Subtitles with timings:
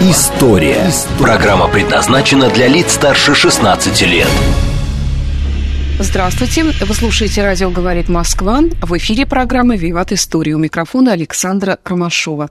[0.00, 0.92] История».
[1.18, 4.28] Программа предназначена для лиц старше 16 лет.
[5.98, 6.62] Здравствуйте.
[6.62, 8.60] Вы слушаете «Радио говорит Москва».
[8.80, 10.54] В эфире программы «Виват История».
[10.54, 12.50] У микрофона Александра Ромашова.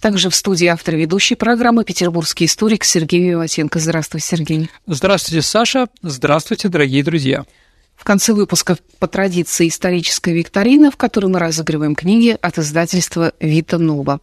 [0.00, 3.78] Также в студии автор ведущей программы петербургский историк Сергей Виватенко.
[3.78, 4.70] Здравствуй, Сергей.
[4.86, 5.88] Здравствуйте, Саша.
[6.00, 7.44] Здравствуйте, дорогие друзья.
[7.96, 13.76] В конце выпуска по традиции историческая викторина, в которой мы разыгрываем книги от издательства «Вита
[13.76, 14.20] Нова».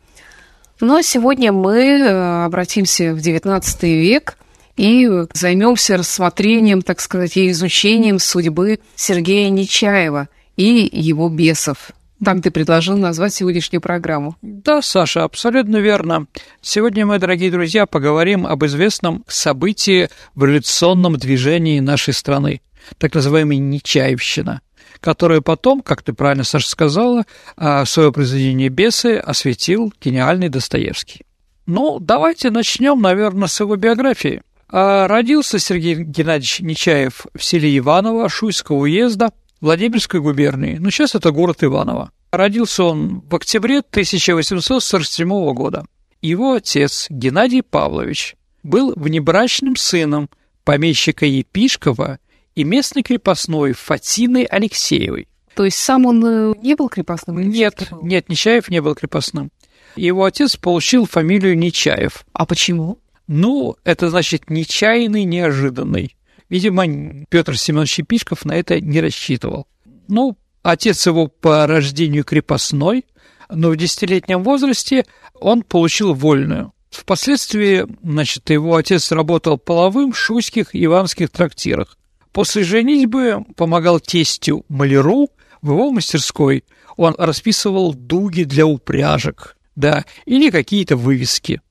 [0.79, 4.38] Но сегодня мы э, обратимся в XIX век–
[4.77, 11.91] и займемся рассмотрением, так сказать, и изучением судьбы Сергея Нечаева и его бесов.
[12.23, 14.37] Там ты предложил назвать сегодняшнюю программу.
[14.41, 16.27] Да, Саша, абсолютно верно.
[16.62, 22.62] Сегодня мы, дорогие друзья, поговорим об известном событии в революционном движении нашей страны,
[22.98, 24.62] так называемой Нечаевщина,
[24.99, 27.26] которую потом, как ты правильно, Саша, сказала,
[27.57, 31.26] а, свое произведение «Бесы» осветил гениальный Достоевский.
[31.65, 34.41] Ну, давайте начнем, наверное, с его биографии.
[34.70, 40.77] А родился Сергей Геннадьевич Нечаев в селе Иваново Шуйского уезда Владимирской губернии.
[40.79, 42.12] Ну, сейчас это город Иваново.
[42.32, 45.85] Родился он в октябре 1847 года.
[46.21, 50.30] Его отец Геннадий Павлович был внебрачным сыном
[50.63, 52.20] помещика Епишкова
[52.55, 55.27] и местной крепостной Фатины Алексеевой.
[55.55, 57.39] То есть сам он э, не был крепостным?
[57.41, 59.51] Нет, нет, Нечаев не был крепостным.
[59.95, 62.25] Его отец получил фамилию Нечаев.
[62.34, 62.99] А почему?
[63.27, 66.16] Ну, это значит нечаянный, неожиданный.
[66.50, 66.85] Видимо,
[67.29, 69.67] Петр Семенович Епишков на это не рассчитывал.
[70.07, 73.06] Ну, отец его по рождению крепостной,
[73.50, 76.74] но в десятилетнем возрасте он получил вольную.
[76.91, 81.97] Впоследствии, значит, его отец работал половым в шуйских иванских трактирах.
[82.35, 85.29] После женитьбы помогал тестю маляру
[85.62, 86.66] в его мастерской.
[86.97, 91.62] Он расписывал дуги для упряжек, да, или какие-то вывески.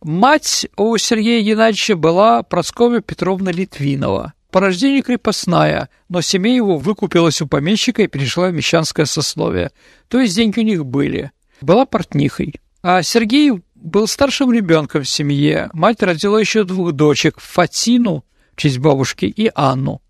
[0.00, 4.32] Мать у Сергея Геннадьевича была Прасковья Петровна Литвинова.
[4.50, 9.72] По рождению крепостная, но семья его выкупилась у помещика и перешла в мещанское сословие.
[10.08, 11.32] То есть деньги у них были.
[11.60, 12.54] Была портнихой.
[12.82, 15.68] А Сергей был старшим ребенком в семье.
[15.74, 18.24] Мать родила еще двух дочек– Фатину,
[18.54, 20.00] в честь бабушки, и Анну.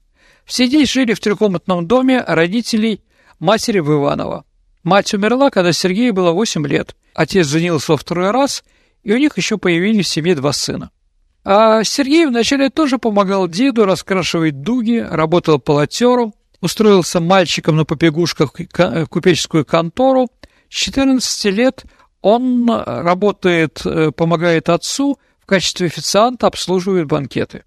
[0.44, 3.00] Все дети жили в трехкомнатном доме родителей
[3.38, 4.44] матери в Иваново.
[4.82, 6.94] Мать умерла, когда Сергею было 8 лет.
[7.14, 8.64] Отец женился во второй раз–
[9.04, 10.90] и у них еще появились в семье два сына.
[11.44, 19.06] А Сергей вначале тоже помогал деду раскрашивать дуги, работал полотером, устроился мальчиком на побегушках в
[19.06, 20.28] купеческую контору.
[20.70, 21.84] С 14 лет
[22.22, 27.64] он работает, э, помогает отцу, в качестве официанта обслуживает банкеты.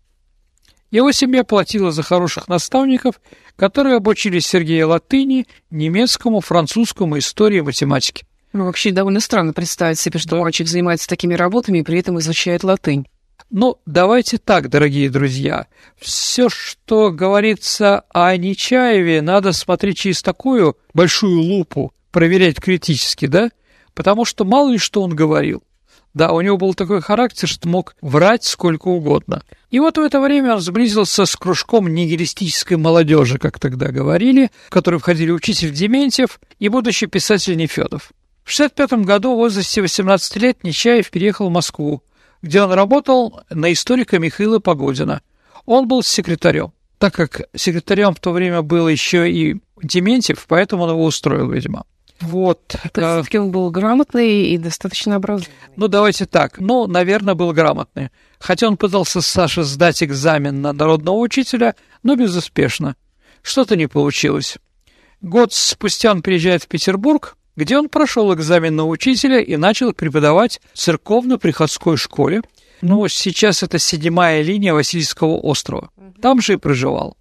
[0.91, 3.19] Его семья платила за хороших наставников,
[3.55, 8.25] которые обучили Сергея латыни, немецкому, французскому, истории, математике.
[8.53, 12.63] Ну, вообще довольно странно представить себе, что мальчик занимается такими работами и при этом изучает
[12.63, 13.05] латынь.
[13.49, 15.67] Ну, давайте так, дорогие друзья.
[15.97, 23.49] Все, что говорится о Нечаеве, надо смотреть через такую большую лупу, проверять критически, да?
[23.93, 25.63] Потому что мало ли что он говорил.
[26.17, 29.43] Да, у него был такой характер, что мог врать сколько угодно.
[29.69, 34.71] И вот в это время он сблизился с кружком нигилистической молодежи, как тогда говорили, в
[34.71, 38.13] который входили учитель Дементьев и будущий писатель Нефедов.
[38.43, 42.01] В 1965 году в возрасте 18 лет Нечаев переехал в Москву,
[42.41, 45.21] где он работал на историка Михаила Погодина.
[45.67, 46.73] Он был секретарем.
[46.97, 51.85] Так как секретарем в то время был еще и Дементьев, поэтому он его устроил, видимо.
[52.21, 52.75] Вот.
[52.93, 55.53] То есть, он был грамотный и достаточно образованный.
[55.75, 56.59] Ну, давайте так.
[56.59, 58.09] Ну, наверное, был грамотный.
[58.39, 62.95] Хотя он пытался Саше сдать экзамен на народного учителя, но безуспешно.
[63.41, 64.57] Что-то не получилось.
[65.21, 70.61] Год спустя он приезжает в Петербург, где он прошел экзамен на учителя и начал преподавать
[70.73, 72.41] в церковно-приходской школе.
[72.81, 75.89] Ну, сейчас это седьмая линия Васильского острова.
[76.21, 77.17] Там же и проживал.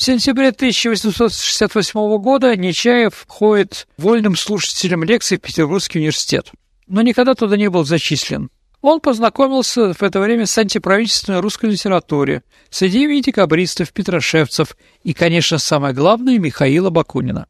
[0.00, 6.52] В сентябре 1868 года Нечаев ходит вольным слушателем лекций в Петербургский университет,
[6.86, 8.48] но никогда туда не был зачислен.
[8.80, 15.58] Он познакомился в это время с антиправительственной русской литературой, с идеями декабристов, петрошевцев и, конечно,
[15.58, 17.46] самое главное, Михаила Бакунина.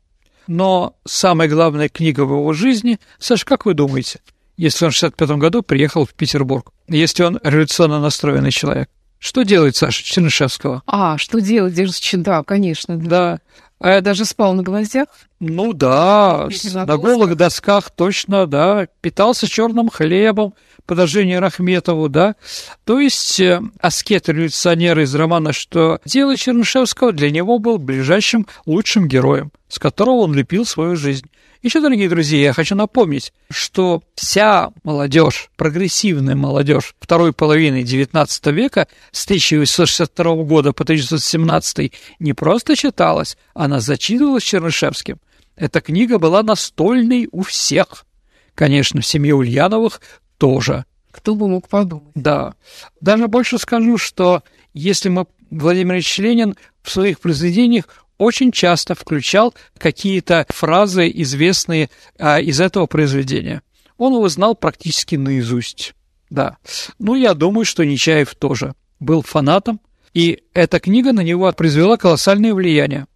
[0.49, 4.23] Но самая главная книга в его жизни, Саш, как вы думаете,
[4.57, 8.91] если он в 65 году приехал в Петербург, если он революционно настроенный человек?
[9.21, 10.83] Что делает Саша Чернышевского?
[10.87, 11.75] А, что делать?
[11.75, 12.97] Держится, да, конечно.
[12.97, 13.41] Да.
[13.79, 15.09] А даже спал на гвоздях?
[15.41, 18.89] Ну да, на голых досках точно, да.
[19.01, 20.53] Питался черным хлебом,
[20.85, 22.37] подражение Рахметову, да.
[22.85, 29.51] То есть э, аскет-революционер из романа «Что дело Чернышевского» для него был ближайшим лучшим героем,
[29.69, 31.27] с которого он лепил свою жизнь.
[31.63, 38.89] Еще, дорогие друзья, я хочу напомнить, что вся молодежь, прогрессивная молодежь второй половины XIX века
[39.11, 45.19] с 1862 года по 1917 не просто читалась, она зачитывалась Чернышевским.
[45.61, 48.07] Эта книга была настольной у всех.
[48.55, 50.01] Конечно, в семье Ульяновых
[50.39, 50.87] тоже.
[51.11, 52.13] Кто бы мог подумать?
[52.15, 52.55] Да.
[53.03, 54.43] Даже больше скажу, что
[54.73, 57.85] если мы Владимир Ильич Ленин в своих произведениях
[58.17, 63.61] очень часто включал какие-то фразы, известные а, из этого произведения.
[63.99, 65.95] Он его знал практически наизусть.
[66.31, 66.57] Да.
[66.99, 69.81] Ну, я думаю, что Нечаев тоже был фанатом,
[70.15, 73.07] и эта книга на него произвела колоссальное влияние.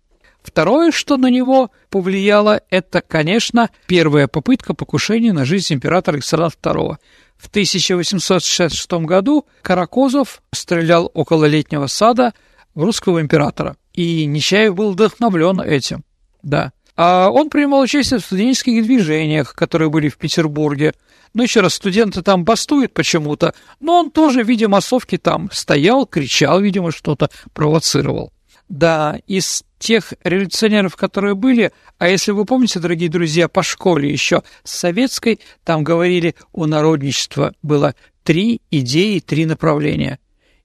[0.45, 6.97] Второе, что на него повлияло, это, конечно, первая попытка покушения на жизнь императора Александра II.
[7.39, 12.35] В 1866 году Каракозов стрелял около летнего сада
[12.75, 13.77] в русского императора.
[13.95, 16.05] И Нечаев был вдохновлен этим,
[16.43, 16.73] да.
[16.95, 20.93] А он принимал участие в студенческих движениях, которые были в Петербурге.
[21.33, 26.07] Ну, еще раз, студенты там бастуют почему-то, но он тоже в виде массовки там стоял,
[26.07, 28.31] кричал, видимо, что-то провоцировал.
[28.69, 34.43] Да, из тех революционеров, которые были, а если вы помните, дорогие друзья, по школе еще
[34.65, 40.19] советской, там говорили о народничестве, было три идеи, три направления.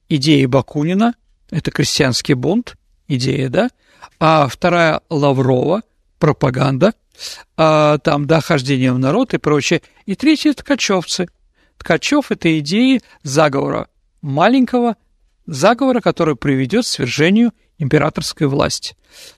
[0.08, 1.14] Идея Бакунина,
[1.50, 2.76] это крестьянский бунт,
[3.08, 3.68] идея, да,
[4.18, 5.82] а вторая Лаврова,
[6.18, 6.94] пропаганда,
[7.58, 11.26] а, там, да, хождение в народ и прочее, и третья– ткачевцы.
[11.76, 13.88] Ткачев– это идеи заговора,
[14.22, 14.96] маленького
[15.44, 18.94] заговора, который приведет к свержению императорской власти.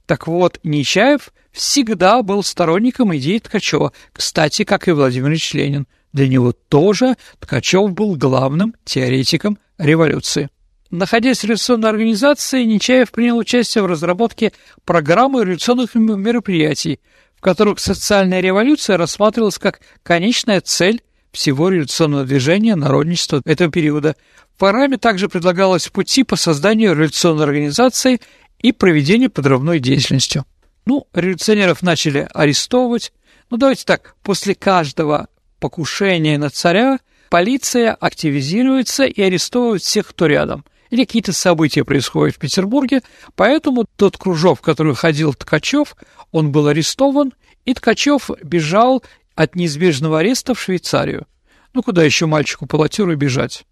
[0.06, 5.86] Так вот, Нечаев всегда был сторонником идеи Ткачева, кстати, как и Владимир Ильич Ленин.
[6.12, 10.50] Для него тоже Ткачев был главным теоретиком революции.
[10.90, 14.52] Находясь в революционной организации, Нечаев принял участие в разработке
[14.84, 17.00] программы революционных мероприятий,
[17.34, 21.02] в которых социальная революция рассматривалась как конечная цель
[21.32, 24.17] всего революционного движения народничества этого периода.
[24.55, 28.20] В программе также предлагалось пути по созданию революционной организации
[28.61, 30.44] и проведению подрывной деятельностью.
[30.84, 33.12] Ну, революционеров начали арестовывать.
[33.50, 36.99] Ну, давайте так, после каждого покушения на царя
[37.31, 40.64] полиция активизируется и арестовывает всех, кто рядом.
[40.90, 43.00] Или какие-то события происходят в Петербурге,
[43.35, 45.96] поэтому тот кружок, в который ходил Ткачев,
[46.32, 47.32] он был арестован,
[47.64, 49.02] и Ткачев бежал
[49.34, 51.26] от неизбежного ареста в Швейцарию.
[51.75, 53.64] Ну, куда еще мальчику по латюру бежать?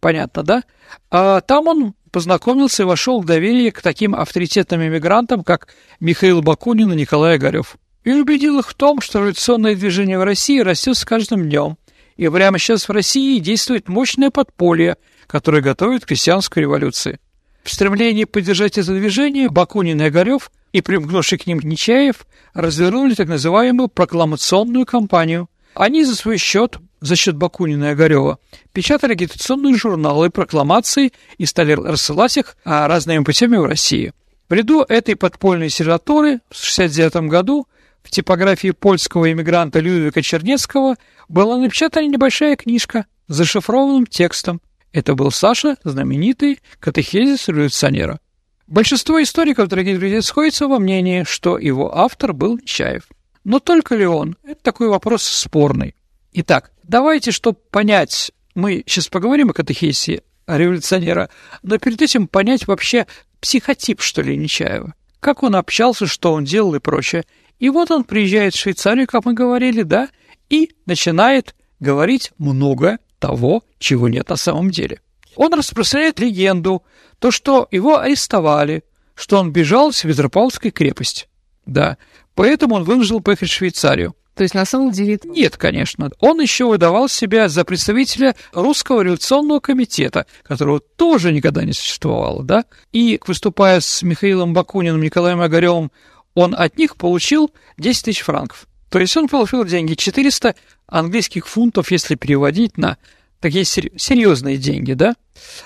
[0.00, 0.62] Понятно, да?
[1.10, 5.68] А там он познакомился и вошел в доверие к таким авторитетным иммигрантам, как
[6.00, 7.76] Михаил Бакунин и Николай Огарев.
[8.04, 11.76] И убедил их в том, что революционное движение в России растет с каждым днем.
[12.16, 17.18] И прямо сейчас в России действует мощное подполье, которое готовит к крестьянской революции.
[17.62, 23.28] В стремлении поддержать это движение Бакунин и Огарев и примкнувший к ним Нечаев развернули так
[23.28, 25.48] называемую прокламационную кампанию.
[25.74, 28.38] Они за свой счет, за счет Бакунина и Огарева,
[28.74, 34.12] печатали агитационные журналы, прокламации и стали рассылать их а, разными путями в России.
[34.50, 37.66] В ряду этой подпольной сенаторы в 1969 году
[38.02, 40.96] в типографии польского иммигранта Людвига Чернецкого
[41.30, 44.60] была напечатана небольшая книжка с зашифрованным текстом.
[44.92, 48.20] Это был Саша, знаменитый катехизис революционера.
[48.66, 53.04] Большинство историков, дорогие друзья, сходятся во мнении, что его автор был Нечаев.
[53.44, 54.36] Но только ли он?
[54.42, 55.94] Это такой вопрос спорный.
[56.32, 61.30] Итак, давайте, чтобы понять, мы сейчас поговорим о катехисе революционера,
[61.62, 63.06] но перед этим понять вообще
[63.40, 64.94] психотип, что ли, Нечаева.
[65.20, 67.24] Как он общался, что он делал и прочее.
[67.60, 70.08] И вот он приезжает в Швейцарию, как мы говорили, да,
[70.50, 75.00] и начинает говорить много того, чего нет на самом деле.
[75.36, 76.82] Он распространяет легенду,
[77.18, 81.28] то, что его арестовали, что он бежал с Петропавловской крепости.
[81.64, 81.96] Да,
[82.34, 84.14] поэтому он вынужден поехать в Швейцарию.
[84.34, 85.18] То есть, на самом деле.
[85.24, 86.10] Нет, конечно.
[86.20, 92.66] Он еще выдавал себя за представителя Русского революционного комитета, которого тоже никогда не существовало, да?
[92.92, 95.90] И, выступая с Михаилом Бакуниным, Николаем Огаревым,
[96.34, 98.66] он от них получил 10 тысяч франков.
[98.90, 100.54] То есть он получил деньги 400
[100.86, 102.98] английских фунтов, если переводить на
[103.40, 105.14] такие серьезные деньги, да?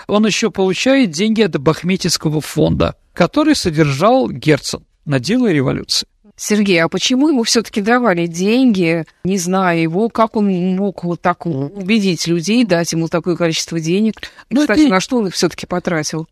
[0.07, 6.07] Он еще получает деньги от Бахметьевского фонда, который содержал Герцен на дело революции.
[6.37, 11.45] Сергей, а почему ему все-таки давали деньги, не зная его, как он мог вот так
[11.45, 14.15] убедить людей, дать ему такое количество денег?
[14.49, 14.91] Ну, Кстати, это...
[14.91, 16.27] на что он их все-таки потратил?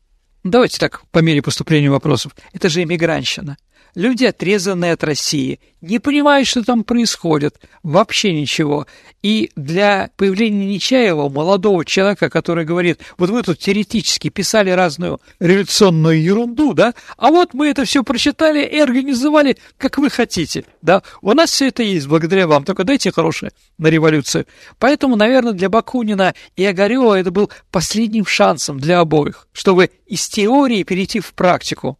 [0.44, 2.34] Давайте так, по мере поступления вопросов.
[2.54, 3.58] Это же иммигрантщина.
[3.94, 8.86] Люди, отрезанные от России, не понимают, что там происходит, вообще ничего.
[9.22, 16.22] И для появления Нечаева, молодого человека, который говорит, вот вы тут теоретически писали разную революционную
[16.22, 21.32] ерунду, да, а вот мы это все прочитали и организовали, как вы хотите, да, у
[21.32, 24.46] нас все это есть благодаря вам, только дайте хорошее на революцию.
[24.78, 30.82] Поэтому, наверное, для Бакунина и Огарева это был последним шансом для обоих, чтобы из теории
[30.82, 31.98] перейти в практику.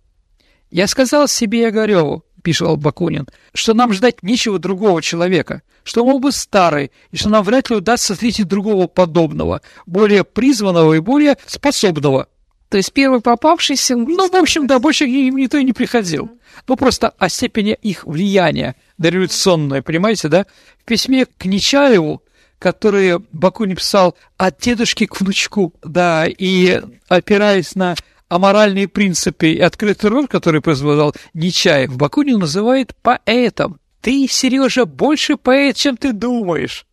[0.71, 6.33] Я сказал себе Огареву, пишет Бакунин, что нам ждать нечего другого человека, что он бы
[6.33, 12.29] старый, и что нам вряд ли удастся встретить другого подобного, более призванного и более способного.
[12.69, 13.97] То есть первый попавшийся...
[13.97, 16.31] Ну, в общем, да, больше никто и не приходил.
[16.67, 20.45] Ну, просто о степени их влияния дореволюционное, понимаете, да?
[20.79, 22.23] В письме к Нечаеву,
[22.59, 27.95] который Бакунин писал от дедушки к внучку, да, и опираясь на
[28.29, 33.81] аморальные принципы и открытый рот, который производил Нечаев, Бакунин называет поэтом.
[34.01, 36.87] Ты, Сережа, больше поэт, чем ты думаешь.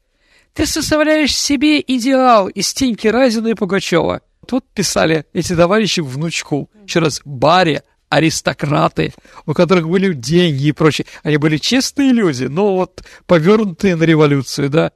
[0.54, 4.22] Ты составляешь себе идеал из Теньки Разина и Пугачева.
[4.48, 6.70] Тут писали эти товарищи внучку.
[6.86, 9.13] Еще раз, баре, аристократы,
[9.46, 11.06] у которых были деньги и прочее.
[11.24, 14.92] Они были честные люди, но вот повернутые на революцию, да.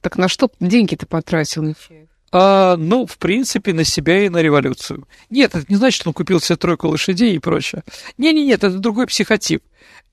[0.00, 2.07] Так на что деньги ты потратил, Нечаев?
[2.30, 5.08] А, ну, в принципе, на себя и на революцию.
[5.30, 7.82] Нет, это не значит, что он купил себе тройку лошадей и прочее.
[8.18, 9.62] Не-не-нет, это другой психотип.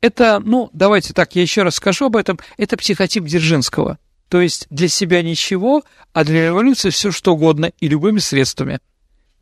[0.01, 3.97] Это, ну, давайте так, я еще раз скажу об этом, это психотип Дзержинского.
[4.29, 8.79] То есть для себя ничего, а для революции все что угодно и любыми средствами.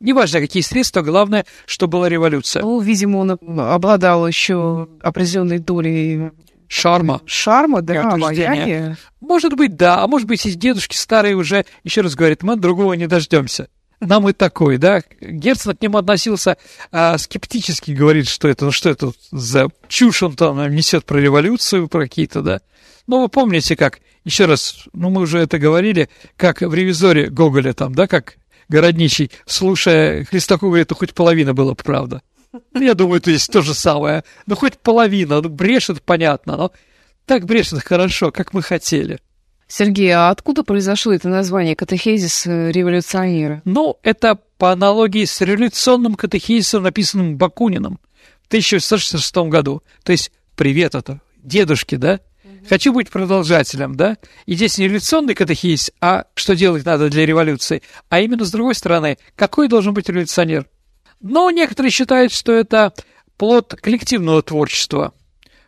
[0.00, 2.62] Неважно, какие средства, главное, что была революция.
[2.62, 6.32] Ну, видимо, он обладал еще определенной долей
[6.74, 7.20] Шарма.
[7.24, 8.96] Шарма, да, обаяние.
[9.20, 10.02] Может быть, да.
[10.02, 13.68] А может быть, и дедушки старые уже, еще раз говорят, мы другого не дождемся.
[14.00, 15.00] Нам и такой, да.
[15.20, 16.56] Герцен к нему относился
[16.90, 21.86] а, скептически, говорит, что это, ну что это за чушь он там несет про революцию,
[21.86, 22.60] про какие-то, да.
[23.06, 27.72] Ну, вы помните, как, еще раз, ну, мы уже это говорили, как в ревизоре Гоголя
[27.72, 28.34] там, да, как
[28.68, 32.22] городничий, слушая Хлестаку, говорит, ну, хоть половина была правда.
[32.72, 34.24] Ну, я думаю, то есть то же самое.
[34.46, 36.72] Ну, хоть половина, ну, брешет, понятно, но
[37.26, 39.18] так брешет хорошо, как мы хотели.
[39.66, 43.62] Сергей, а откуда произошло это название катехезис э, революционера?
[43.64, 47.98] Ну, это по аналогии с революционным катехезисом, написанным Бакуниным
[48.42, 49.82] в 1966 году.
[50.04, 52.20] То есть, привет это, дедушки, да?
[52.68, 54.16] Хочу быть продолжателем, да?
[54.46, 58.74] И здесь не революционный катехизис, а что делать надо для революции, а именно с другой
[58.74, 60.66] стороны, какой должен быть революционер?
[61.24, 62.92] Но некоторые считают, что это
[63.38, 65.14] плод коллективного творчества,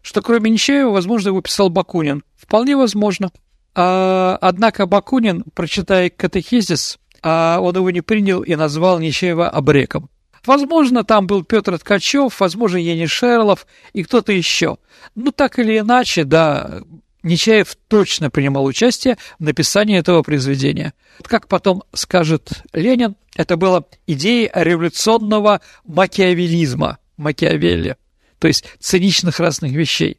[0.03, 2.25] что кроме Нечаева, возможно, его писал Бакунин.
[2.37, 3.33] Вполне возможно.
[3.75, 10.11] А, однако Бакунин, прочитая катехизис, а он его не принял и назвал Нечаева обреком.
[10.45, 14.77] Возможно, там был Петр Ткачев, возможно, Ени Шерлов и кто-то еще.
[15.15, 16.83] Ну, так или иначе, да,
[17.27, 20.95] Нечаев точно принимал участие в написании этого произведения.
[21.23, 27.97] Как потом скажет Ленин, это была идея революционного макиавелизма, Макиавелли,
[28.39, 30.19] то есть циничных разных вещей.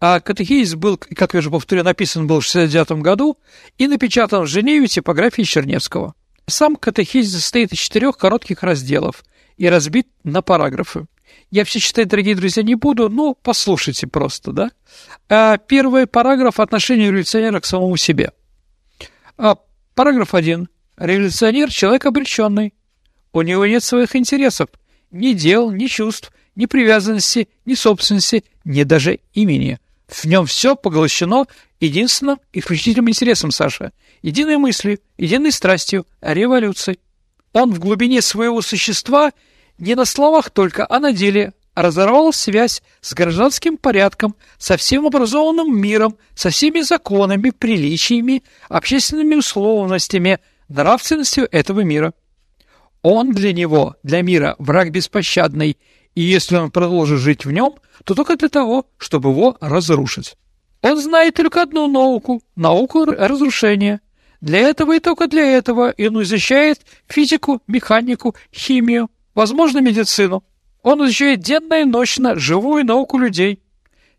[0.00, 3.38] А катехизис был, как я уже повторю, написан был в 69 году
[3.78, 6.16] и напечатан в Женеве типографии Черневского.
[6.48, 9.22] Сам катехизис состоит из четырех коротких разделов
[9.58, 11.06] и разбит на параграфы.
[11.52, 14.70] Я все читать, дорогие друзья, не буду, но послушайте просто, да.
[15.28, 18.32] А, первый параграф– отношение революционера к самому себе.
[19.36, 19.56] А,
[19.94, 20.70] параграф один.
[20.96, 22.72] Революционер– человек обреченный.
[23.34, 24.68] У него нет своих интересов,
[25.10, 29.78] ни дел, ни чувств, ни привязанности, ни собственности, ни даже имени.
[30.08, 31.46] В нем все поглощено
[31.80, 36.98] единственным исключительным интересом Саша, единой мыслью, единой страстью– революцией.
[37.52, 39.32] Он в глубине своего существа–
[39.82, 45.76] не на словах только, а на деле разорвал связь с гражданским порядком, со всем образованным
[45.76, 52.14] миром, со всеми законами, приличиями, общественными условностями, нравственностью этого мира.
[53.02, 55.76] Он для него, для мира, враг беспощадный,
[56.14, 57.74] и если он продолжит жить в нем,
[58.04, 60.36] то только для того, чтобы его разрушить.
[60.82, 64.00] Он знает только одну науку– науку разрушения.
[64.40, 70.44] Для этого и только для этого он изучает физику, механику, химию, возможно, медицину.
[70.82, 73.62] Он изучает денно и ночно живую науку людей.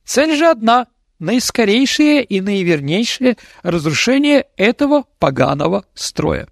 [0.06, 0.88] Цель же одна–
[1.20, 6.48] наискорейшее и наивернейшее разрушение этого поганого строя.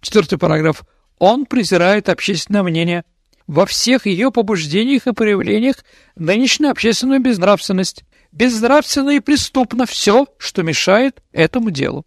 [0.00, 0.82] Четвертый параграф.
[1.18, 3.04] Он презирает общественное мнение.
[3.48, 5.76] во всех ее побуждениях и проявлениях
[6.14, 8.04] нынешнюю общественную безнравственность.
[8.30, 12.04] Безнравственно и преступно все, что мешает этому делу.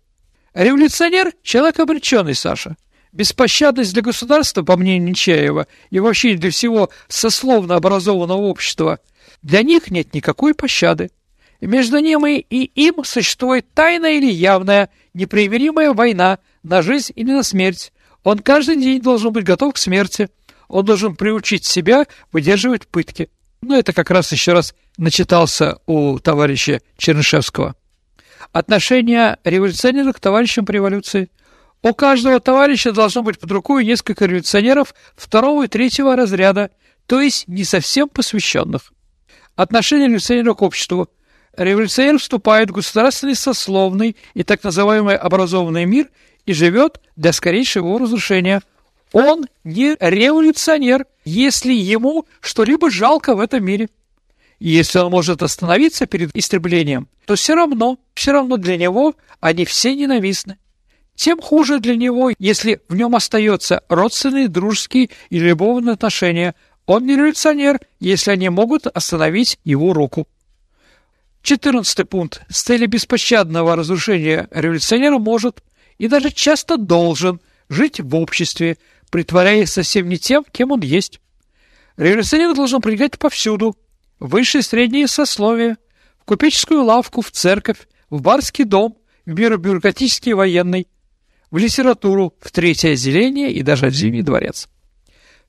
[0.53, 2.77] Революционер– человек обреченный, Саша.
[3.12, 9.00] Беспощадность для государства, по мнению Нечаева, и вообще для всего сословно образованного общества,
[9.41, 11.12] для них нет никакой пощады.
[11.60, 17.44] И между ним и им существует тайная или явная, непримиримая война на жизнь или на
[17.44, 17.91] смерть.
[18.24, 20.30] Он каждый день должен быть готов к смерти.
[20.68, 23.30] Он должен приучить себя выдерживать пытки.
[23.62, 27.75] Ну, это как раз еще раз начитался у товарища Чернышевского.
[28.51, 31.30] Отношение революционера к товарищам по революции.
[31.83, 36.69] У каждого товарища должно быть под рукой несколько революционеров второго и третьего разряда,
[37.07, 38.93] то есть не совсем посвященных.
[39.55, 41.09] Отношение революционера к обществу.
[41.57, 46.09] Революционер вступает в государственный сословный и так называемый образованный мир
[46.45, 48.61] и живет для скорейшего его разрушения.
[49.11, 53.89] Он не революционер, если ему что-либо жалко в этом мире.
[54.59, 59.95] Если он может остановиться перед истреблением, то все равно, все равно для него они все
[59.95, 60.57] ненавистны.
[61.22, 66.56] Тем хуже для него, если в нем остается родственные, дружеские и любовные отношения.
[66.88, 70.28] Он не революционер, если они могут остановить его руку.
[71.44, 72.42] Четырнадцатый пункт.
[72.50, 75.62] С целью беспощадного разрушения революционера может
[76.00, 78.80] и даже часто должен жить в обществе,
[79.12, 81.22] притворяясь совсем не тем, кем он есть.
[81.98, 83.78] Революционер должен проникать повсюду,
[84.20, 85.78] в высшее и среднее сословие,
[86.20, 88.98] в купеческую лавку, в церковь, в барский дом,
[89.28, 90.88] в бюрократический военный,
[91.51, 94.67] в литературу, в третье отделение и даже в Зимний дворец.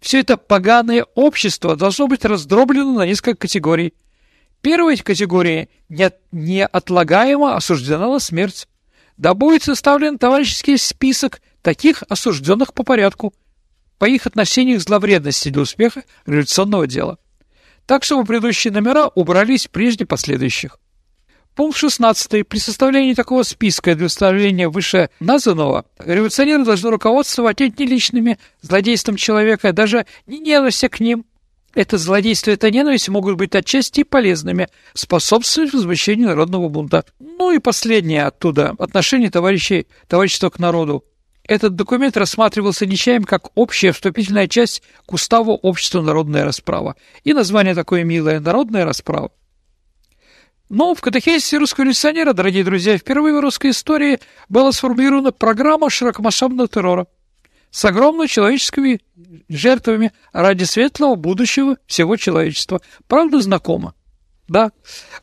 [0.00, 3.94] Все это поганое общество должно быть раздроблено на несколько категорий.
[4.60, 8.66] Первая категория неотлагаемо осуждена на смерть
[9.16, 13.32] да будет составлен товарищеский список таких осужденных по порядку,
[13.98, 17.18] по их отношению к зловредности для успеха революционного дела.
[17.86, 20.78] Так, чтобы предыдущие номера убрались прежде последующих.
[21.54, 22.48] Пункт 16.
[22.48, 29.74] При составлении такого списка для установления выше названного революционеры должны руководствовать не личными злодейством человека,
[29.74, 31.26] даже не ненавистью к ним,
[31.74, 37.04] это злодейство и эта ненависть могут быть отчасти полезными, способствовать возмущению народного бунта.
[37.18, 38.74] Ну и последнее оттуда.
[38.78, 41.04] Отношение товарищей, товарищества к народу.
[41.44, 46.94] Этот документ рассматривался Нечаем как общая вступительная часть к уставу общества «Народная расправа».
[47.24, 49.30] И название такое милое «Народная расправа».
[50.72, 56.66] Но в катехизисе русского революционера, дорогие друзья, впервые в русской истории была сформулирована программа широкомасштабного
[56.66, 57.06] террора–
[57.70, 59.00] с огромными человеческими
[59.50, 62.80] жертвами ради светлого будущего всего человечества.
[63.06, 63.94] Правда, знакомо?
[64.48, 64.72] Да.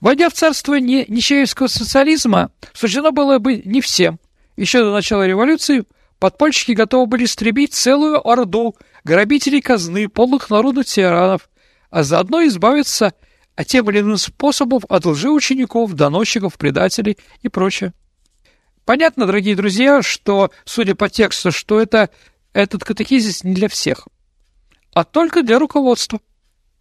[0.02, 4.20] Войдя в царство не, нечаевского социализма, суждено было бы не всем.
[4.56, 5.84] Еще до начала революции
[6.20, 11.50] подпольщики готовы были истребить целую орду грабителей казны, полных народных тиранов,
[11.90, 13.29] а заодно избавиться от
[13.64, 17.94] тем или иным способов от лжеучеников, доносчиков, предателей и прочее.
[18.86, 22.10] Понятно, дорогие друзья, что, судя по тексту, что это
[22.54, 24.08] этот катехизис не для всех,
[24.94, 26.20] а только для руководства.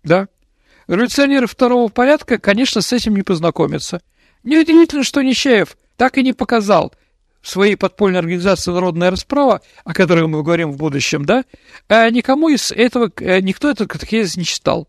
[0.03, 0.29] Да.
[0.87, 4.01] Революционеры второго порядка, конечно, с этим не познакомятся.
[4.43, 6.95] Неудивительно, что Нечаев так и не показал
[7.43, 11.45] своей подпольной организации «Народная расправа», о которой мы говорим в будущем, да,
[11.89, 14.89] а никому из этого, э, никто этот катехизис не читал.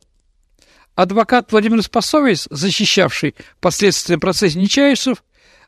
[1.00, 5.24] Адвокат Владимир Спасовец, защищавший последствия процесса Нечаевцев,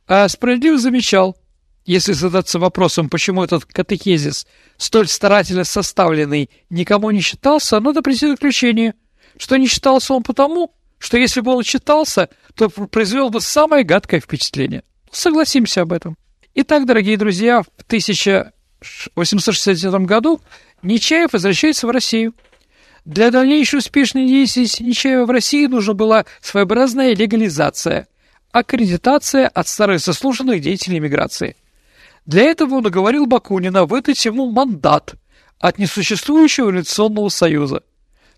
[0.05, 1.37] а справедливо замечал,
[1.85, 8.31] если задаться вопросом, почему этот катехизис, столь старательно составленный, никому не считался, надо прийти к
[8.31, 8.93] заключению,
[9.37, 14.19] что не считался он потому, что если бы он читался, то произвел бы самое гадкое
[14.19, 14.83] впечатление.
[15.13, 16.17] Согласимся об этом.
[16.55, 20.41] Итак, дорогие друзья, в 1860 году
[20.81, 22.33] Нечаев возвращается в Россию.
[23.05, 28.07] Для дальнейшей успешной деятельности Нечаева в России нужна была своеобразная легализация,
[28.51, 31.55] аккредитация от старых заслуженных деятелей миграции.
[32.27, 35.15] Для этого он оговорил Бакунина выдать ему мандат
[35.59, 37.83] от несуществующего революционного союза.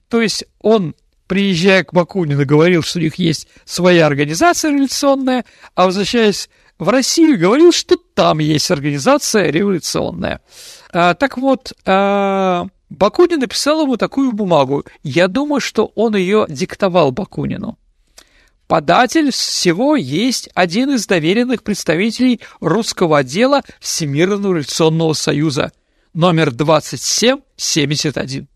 [0.08, 0.96] То есть он,
[1.28, 5.44] приезжая к Бакунину, говорил, что у них есть своя организация революционная,
[5.76, 6.50] а возвращаясь
[6.80, 10.40] в Россию, говорил, что там есть организация революционная.
[10.92, 14.86] А, так вот, а, Бакунин написал ему такую бумагу.
[15.02, 17.80] Я думаю, что он ее диктовал Бакунину.
[18.68, 25.72] Податель всего есть один из доверенных представителей русского отдела Всемирного революционного союза,
[26.14, 28.48] номер 2771.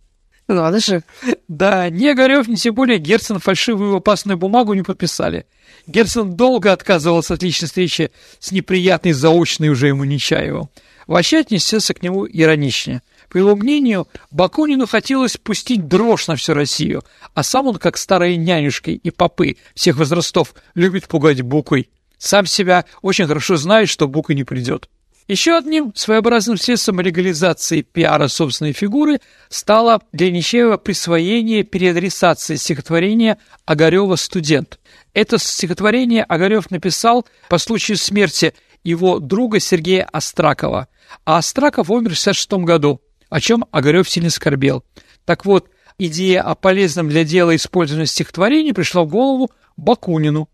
[0.47, 1.03] Надо же.
[1.47, 5.47] Да, ни Огарев, ни тем более Герцен фальшивую опасную бумагу не подписали.
[5.87, 10.69] Герцен долго отказывался от личной встречи с неприятной заочной уже ему Нечаевым.
[11.07, 13.01] Вообще отнесется к нему ироничнее.
[13.29, 18.37] По его мнению, Бакунину хотелось пустить дрожь на всю Россию, а сам он, как старые
[18.37, 21.89] нянюшки и попы всех возрастов, любит пугать буквой.
[22.17, 24.89] Сам себя очень хорошо знает, что буква не придет.
[25.27, 34.15] Еще одним своеобразным средством легализации пиара собственной фигуры стало для Нечаева присвоение переадресации стихотворения Огарева
[34.15, 34.79] «Студент».
[35.13, 38.53] Это стихотворение Огарев написал по случаю смерти
[38.85, 40.87] его друга Сергея Остракова.
[41.25, 44.83] А Остраков умер в 66 году, о чем Огарев сильно скорбел.
[45.25, 50.49] Так вот, идея о полезном для дела использовании стихотворения пришла в голову Бакунину.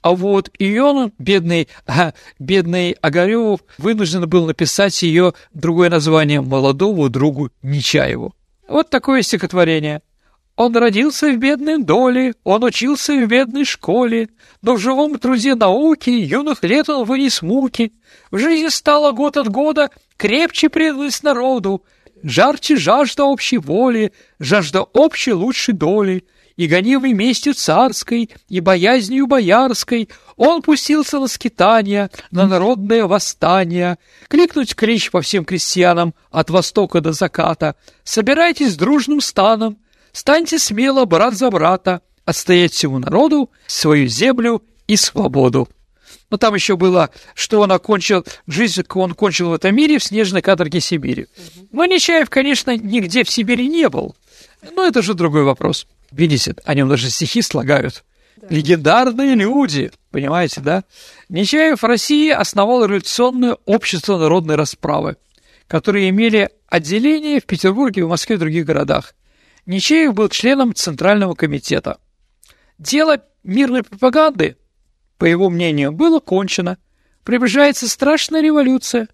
[0.00, 1.68] А вот он, бедный,
[2.38, 8.34] бедный Огарев, вынужден был написать ее другое название молодому другу Нечаеву.
[8.68, 10.02] Вот такое стихотворение.
[10.54, 14.28] Он родился в бедной доле, он учился в бедной школе,
[14.60, 17.92] но в живом труде науки юных лет он вынес муки.
[18.32, 21.84] В жизни стало год от года крепче преданность народу,
[22.22, 26.24] жарче жажда общей воли, жажда общей лучшей доли,
[26.56, 34.74] и гонивый местью царской, и боязнью боярской, он пустился на скитания, на народное восстание, кликнуть
[34.74, 39.78] клич по всем крестьянам от востока до заката, собирайтесь дружным станом,
[40.12, 45.68] Станьте смело, брат за брата, отстоять всему народу свою землю и свободу.
[46.30, 50.42] Но там еще было, что он окончил, жизнь он кончил в этом мире в снежной
[50.42, 51.26] каторге Сибири.
[51.72, 54.14] Но Нечаев, конечно, нигде в Сибири не был.
[54.74, 55.86] Но это же другой вопрос.
[56.10, 58.04] Видите, о нем даже стихи слагают.
[58.36, 58.48] Да.
[58.50, 60.84] Легендарные люди, понимаете, да?
[61.28, 65.16] Нечаев в России основал революционное общество народной расправы,
[65.66, 69.14] которые имели отделение в Петербурге, в Москве и других городах.
[69.66, 71.98] Нечаев был членом Центрального комитета.
[72.78, 74.56] Дело мирной пропаганды,
[75.18, 76.78] по его мнению, было кончено.
[77.24, 79.08] Приближается страшная революция,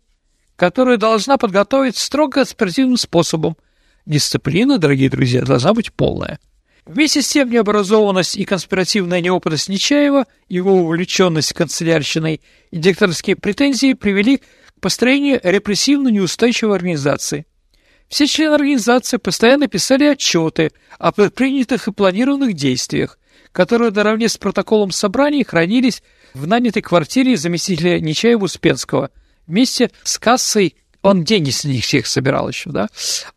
[0.56, 3.56] которую должна подготовить строго спортивным способом.
[4.06, 6.38] Дисциплина, дорогие друзья, должна быть полная.
[6.84, 14.36] Вместе с тем необразованность и конспиративная неопытность Нечаева, его увлеченность канцелярщиной и дикторские претензии привели
[14.38, 17.46] к построению репрессивно неустойчивой организации–
[18.08, 23.18] все члены организации постоянно писали отчеты о предпринятых и планированных действиях,
[23.54, 26.02] которые наравне с протоколом собраний хранились
[26.34, 29.10] в нанятой квартире заместителя Нечаева-Успенского
[29.46, 32.88] вместе с кассой он деньги с них всех собирал еще, да.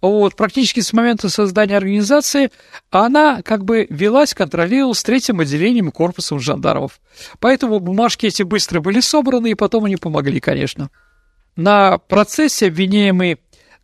[0.02, 2.50] Вот, практически с момента создания организации
[2.92, 7.00] она как бы велась, контролировалась третьим отделением корпусом жандармов.
[7.40, 10.90] Поэтому бумажки эти быстро были собраны, и потом они помогли, конечно.
[11.58, 13.38] На процессе обвиняемый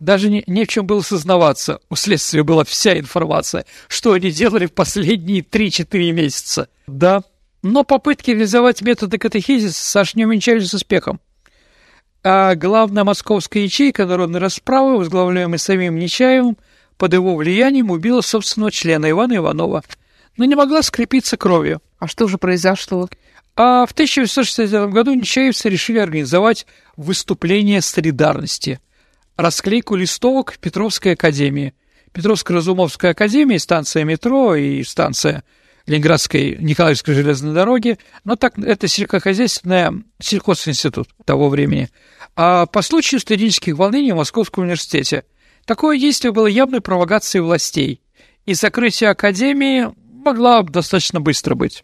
[0.03, 1.79] даже не, не в чем было сознаваться.
[1.89, 6.67] У следствия была вся информация, что они делали в последние 3-4 месяца.
[6.87, 7.23] Да,
[7.61, 11.21] но попытки реализовать методы катехизиса Саш не увенчались успехом.
[12.21, 16.57] А главная московская ячейка народной расправы, возглавляемая самим Нечаевым,
[16.97, 19.83] под его влиянием убила собственного члена Ивана Иванова,
[20.37, 21.81] но не могла скрепиться кровью.
[21.99, 23.09] А что же произошло?
[23.55, 26.65] А в 1969 году нечаевцы решили организовать
[26.97, 28.81] выступление солидарности–
[29.35, 31.73] расклейку листовок Петровской академии.
[32.13, 35.43] Петровско-Разумовская академия, станция метро и станция
[35.85, 41.89] Ленинградской Николаевской железной дороги, но так это сельскохозяйственный сельхозинститут того времени.
[42.35, 45.25] А по случаю студенческих волнений в Московском университете
[45.65, 48.01] такое действие было явной провокацией властей,
[48.45, 49.89] и закрытие академии
[50.23, 51.83] могла достаточно быстро быть.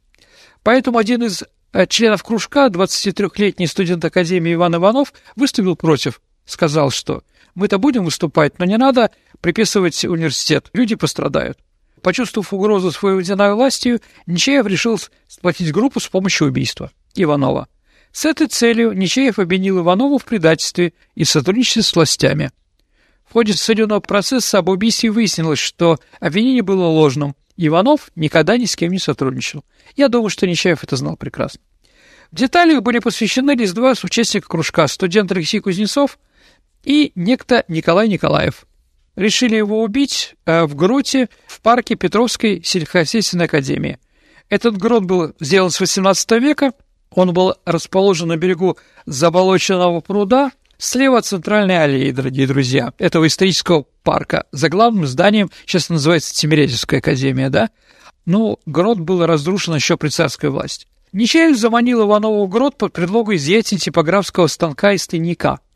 [0.64, 7.24] Поэтому один из э, членов кружка, 23-летний студент Академии Иван Иванов, выступил против, сказал, что
[7.56, 10.70] мы-то будем выступать, но не надо приписывать университет.
[10.74, 11.58] Люди пострадают.
[12.02, 17.68] Почувствовав угрозу своей водяной властью, Нечаев решил сплотить группу с помощью убийства Иванова.
[18.12, 22.52] С этой целью Нечаев обвинил Иванова в предательстве и сотрудничестве с властями.
[23.28, 27.36] В ходе судебного процесса об убийстве выяснилось, что обвинение было ложным.
[27.58, 29.64] Иванов никогда ни с кем не сотрудничал.
[29.96, 31.62] Я думаю, что Нечаев это знал прекрасно.
[32.32, 36.18] В деталях были посвящены лишь два участника кружка– студент Алексей Кузнецов
[36.84, 38.66] и некто Николай Николаев.
[39.16, 44.00] Решили его убить э, в гроте в парке Петровской сельскохозяйственной академии.
[44.50, 46.72] Этот грот был сделан с 18 века,
[47.12, 53.86] он был расположен на берегу заболоченного пруда, слева от центральной аллеи, дорогие друзья, этого исторического
[54.04, 54.46] парка.
[54.52, 57.70] За главным зданием сейчас называется Тимирязевская академия, да?
[58.26, 60.86] Ну, грот был разрушен еще при царской власти.
[61.12, 65.60] Нечаев заманил Иванова в грот под предлогом изъятия типографского станка из тайника–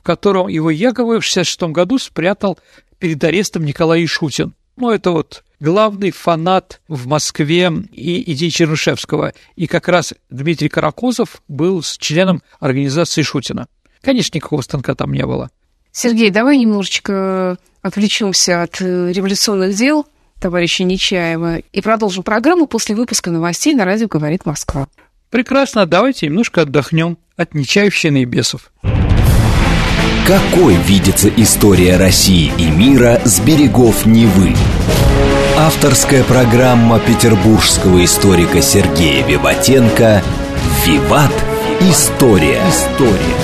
[0.00, 2.58] в котором его якобы в 66 году спрятал
[2.98, 4.54] перед арестом Николай Шутин.
[4.76, 9.34] Ну, это вот главный фанат в Москве и идей Чернышевского.
[9.56, 13.66] И как раз Дмитрий Каракозов был членом организации Шутина.
[14.00, 15.50] Конечно, никакого станка там не было.
[15.92, 20.06] Сергей, давай немножечко отвлечемся от э, революционных дел
[20.40, 24.88] товарища Нечаева и продолжим программу после выпуска новостей на радио «Говорит Москва».
[25.28, 28.72] Прекрасно, давайте немножко отдохнем от Нечаевщины и бесов.
[30.26, 34.54] Какой видится история России и мира с берегов Невы?
[35.56, 40.22] Авторская программа петербургского историка Сергея Виватенко
[40.84, 41.32] «Виват.
[41.80, 42.60] История».
[42.68, 43.34] История.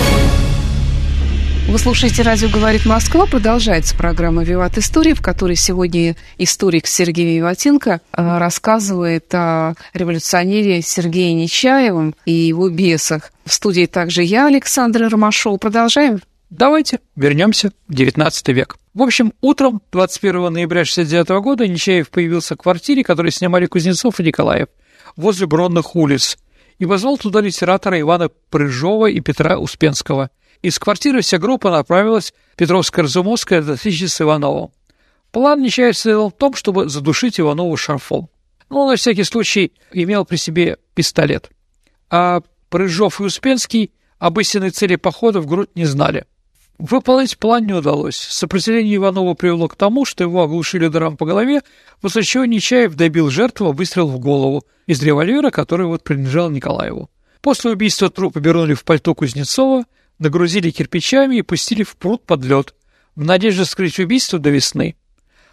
[1.69, 3.27] Вы слушаете «Радио говорит Москва».
[3.27, 11.33] Продолжается программа «Виват История», в которой сегодня историк Сергей Виватенко э, рассказывает о революционере Сергее
[11.33, 13.33] Нечаевом и его бесах.
[13.45, 15.57] В студии также я, Александра Ромашова.
[15.57, 16.21] Продолжаем?
[16.51, 18.77] Давайте вернемся в XIX век.
[18.95, 24.23] В общем, утром 21 ноября 1969 года Нечаев появился в квартире, которую снимали Кузнецов и
[24.23, 24.69] Николаев,
[25.17, 26.39] возле Бронных улиц,
[26.79, 30.31] и позвал туда литератора Ивана Прыжова и Петра Успенского.
[30.63, 34.71] Из квартиры вся группа направилась Петровско-Разумовская до встречи с Ивановым.
[35.33, 38.29] План Нечаев состоял в том, чтобы задушить Иванова шарфом.
[38.71, 41.51] Но он, на всякий случай, имел при себе пистолет.
[42.09, 46.25] А Прыжов и Успенский об истинной цели похода в грудь не знали–
[46.79, 48.17] Выполнить план не удалось.
[48.17, 51.63] Сопротивление Иванова привело к тому, что его оглушили ударом по голове,
[52.03, 57.11] после чего Нечаев добил жертву, выстрел в голову из револьвера, который вот принадлежал Николаеву.
[57.41, 59.85] После убийства труп обернули в пальто Кузнецова,
[60.19, 62.75] нагрузили кирпичами и пустили в пруд под лед,
[63.15, 64.97] в надежде скрыть убийство до весны.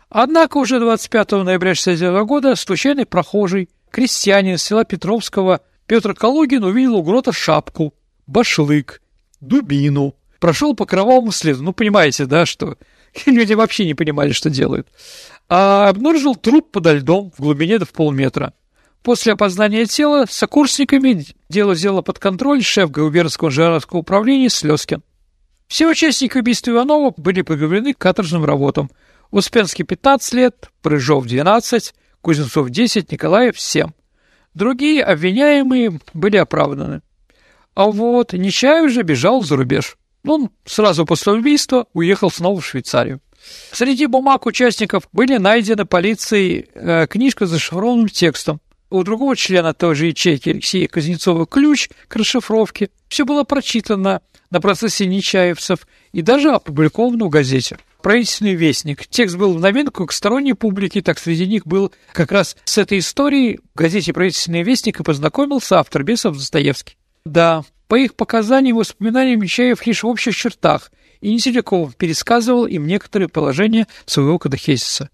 [0.10, 7.04] Однако уже 25 ноября 1969 года случайный прохожий, крестьянин села Петровского Петр Калугин увидел у
[7.04, 7.94] грота шапку,
[8.28, 9.02] башлык,
[9.40, 11.64] дубину, прошел по кровавому следу.
[11.64, 12.76] Ну, понимаете, да, что
[13.26, 14.90] люди вообще не понимали, что делают.
[15.48, 18.52] А обнаружил труп подо льдом в глубине до в полметра.
[19.04, 25.02] После опознания тела сокурсниками дело взяло под контроль шеф губернского женского управления Слезкин.
[25.70, 28.92] Все участники убийства Иванова были приговорены к каторжным работам.
[29.32, 33.92] Успенский 15 лет, Прыжов 12, Кузнецов 10, Николаев 7.
[34.54, 37.02] Другие обвиняемые были оправданы.
[37.76, 39.96] А вот Нечаев же бежал за рубеж.
[40.26, 43.20] Он сразу после убийства уехал снова в Швейцарию.
[43.72, 48.62] Среди бумаг участников были найдены полицией э, книжка с зашифрованным текстом.
[48.90, 52.90] У другого члена той же ячейки Алексея Кузнецова ключ к расшифровке.
[53.10, 57.78] Все было прочитано на процессе Нечаевцев и даже опубликовано в газете.
[58.04, 59.08] Правительственный вестник.
[59.08, 63.00] Текст был в новинку к сторонней публике, так среди них был как раз с этой
[63.00, 66.98] историей в газете «Правительственный вестник» и познакомился автор Бесов Достоевский.
[67.26, 72.66] Да, по их показаниям и воспоминаниям Нечаев лишь в общих чертах и не целиком пересказывал
[72.66, 75.12] им некоторые положения своего катехезиса.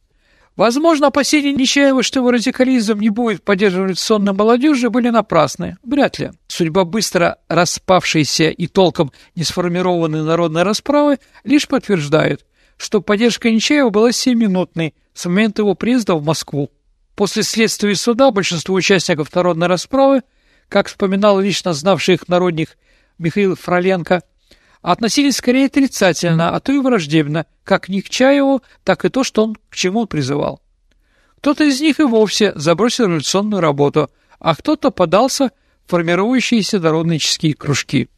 [0.55, 5.75] Возможно, опасения Нечаева, что его радикализм не будет поддерживать революционной молодежи, были напрасны.
[5.83, 6.31] Вряд ли.
[6.47, 12.45] Судьба быстро распавшейся и толком не сформированной народной расправы лишь подтверждает,
[12.77, 16.71] что поддержка Нечаева была семиминутной с момента его приезда в Москву.
[17.15, 20.21] После следствия и суда большинство участников народной расправы–
[20.69, 22.77] как вспоминал лично знавший их народник
[23.17, 24.23] Михаил Фроленко,
[24.81, 29.55] относились скорее отрицательно, а то и враждебно, как к Чаеву, так и то, что он
[29.69, 30.61] к чему призывал.
[31.39, 35.51] Кто-то из них и вовсе забросил революционную работу, а кто-то подался
[35.85, 38.09] в формирующиеся народнические кружки.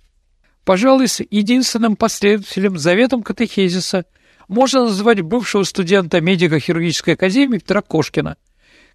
[0.65, 4.05] Пожалуй, с единственным последователем заветом катехезиса
[4.47, 8.37] можно назвать бывшего студента медико-хирургической академии Петра Кошкина,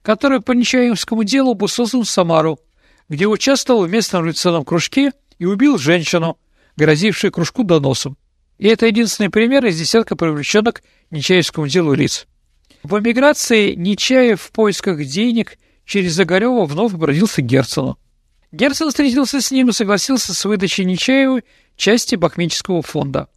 [0.03, 2.61] который по Нечаевскому делу был создан в Самару
[3.09, 6.39] где участвовал в местном революционном кружке и убил женщину,
[6.77, 8.17] грозившую кружку доносом.
[8.59, 12.27] И это единственный пример из десятка привлеченных к Нечаевскому делу лиц.
[12.83, 17.99] В эмиграции Нечаев в поисках денег через Загорева вновь обратился к Герцену.
[18.53, 21.41] Герцен встретился с ним и согласился с выдачей Нечаеву
[21.77, 23.29] части Бахмического фонда.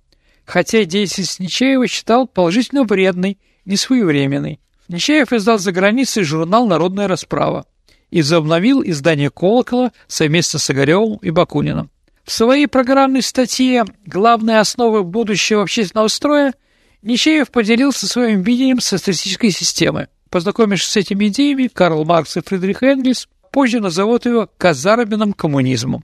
[0.46, 4.60] Хотя деятельность Нечаева считал положительно вредной, несвоевременной.
[4.88, 7.66] Нечаев издал за границей журнал «Народная расправа»
[8.12, 11.90] и возобновил издание «Колокола» совместно с Огаревым и Бакуниным.
[12.24, 16.54] В своей программной статье «Главные основы будущего общественного строя»
[17.02, 20.10] Нечаев поделился своим видением социалистической системы.
[20.30, 26.04] Познакомившись с этими идеями, Карл Маркс и Фридрих Энгельс позже назовут его «казарменным коммунизмом».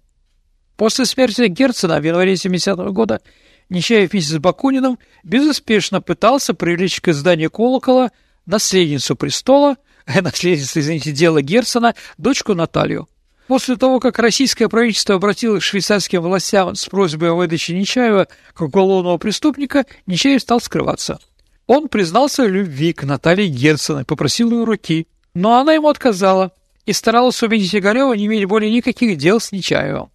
[0.77, 3.21] После смерти Герцена в январе 70 -го года
[3.69, 8.11] Нечаев вместе с Бакуниным безуспешно пытался привлечь к изданию «Колокола»
[8.45, 9.77] наследницу престола
[10.21, 13.07] наследница, извините, дела Герцена, дочку Наталью.
[13.47, 18.61] После того, как российское правительство обратилось к швейцарским властям с просьбой о выдаче Нечаева как
[18.61, 21.19] уголовного преступника, Нечаев стал скрываться.
[21.67, 26.53] Он признался в любви к Наталье Герцена и попросил ее руки, но она ему отказала
[26.85, 30.09] и старалась убедить Игорева не иметь более никаких дел с Нечаевым.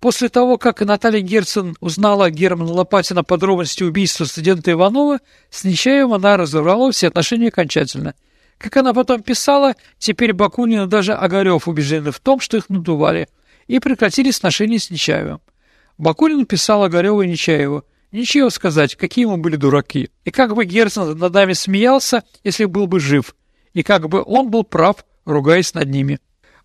[0.00, 5.18] После того, как Наталья Герцен узнала Германа Лопатина подробности убийства студента Иванова,
[5.50, 8.14] с Нечаевым она разорвала все отношения окончательно.
[8.58, 13.28] Как она потом писала, теперь Бакунин и даже Огарев убеждены в том, что их надували,
[13.66, 15.40] и прекратили сношения с Нечаевым.
[15.98, 20.10] Бакунин писал Огареву и Нечаеву, Ничего сказать, какие мы были дураки.
[20.24, 23.34] И как бы Герцен над нами смеялся, если был бы жив.
[23.74, 26.18] И как бы он был прав, ругаясь над ними.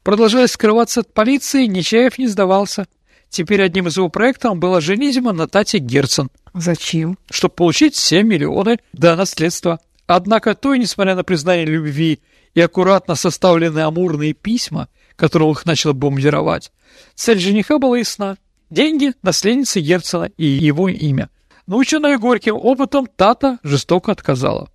[0.04, 2.88] Продолжая скрываться от полиции, Нечаев не сдавался.
[3.30, 6.30] Теперь одним из его проектов было женитьба на Тате Герцен.
[6.54, 7.18] Зачем?
[7.30, 9.80] Чтобы получить 7 миллионов до наследства.
[10.14, 12.20] Однако той, несмотря на признание любви
[12.54, 16.74] и аккуратно составленные амурные письма, которые их начал бомбардировать,
[17.16, 18.36] цель жениха была ясна.
[18.70, 21.30] Деньги наследницы Герцена и его имя.
[21.66, 24.70] Наученная горьким опытом, Тата жестоко отказала.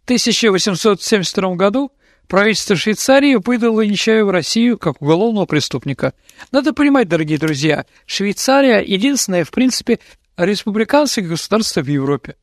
[0.00, 1.90] В 1872 году
[2.28, 6.12] Правительство Швейцарии выдало в Россию как уголовного преступника.
[6.52, 9.98] Надо понимать, дорогие друзья, Швейцария единственное, в принципе,
[10.36, 12.36] республиканское государство в Европе.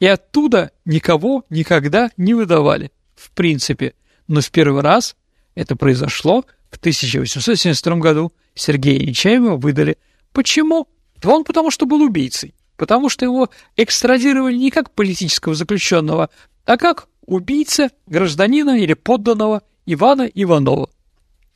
[0.00, 3.94] И оттуда никого никогда не выдавали, в принципе.
[4.26, 5.16] Но в первый раз
[5.54, 8.32] это произошло в 1872 году.
[8.54, 9.98] Сергея Нечаева выдали.
[10.32, 10.88] Почему?
[11.20, 12.54] Да он потому что был убийцей.
[12.76, 16.30] Потому что его экстрадировали не как политического заключенного,
[16.64, 20.90] а как убийца гражданина или подданного Ивана Иванова.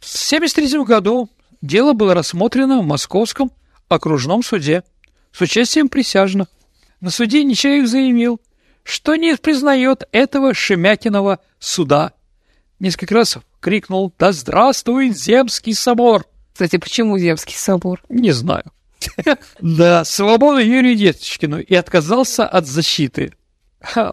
[0.01, 1.29] В 1973 году
[1.61, 3.53] дело было рассмотрено в Московском
[3.89, 4.83] окружном суде
[5.31, 6.49] с участием присяжных.
[7.03, 8.41] На суде Нечаев заявил,
[8.85, 12.13] что не признает этого Шемякиного суда.
[12.79, 18.03] Несколько раз крикнул «Да здравствует Земский собор!» Кстати, почему Земский собор?
[18.09, 18.65] Не знаю.
[19.61, 23.35] Да, свободу Юрию Деточкину и отказался от защиты.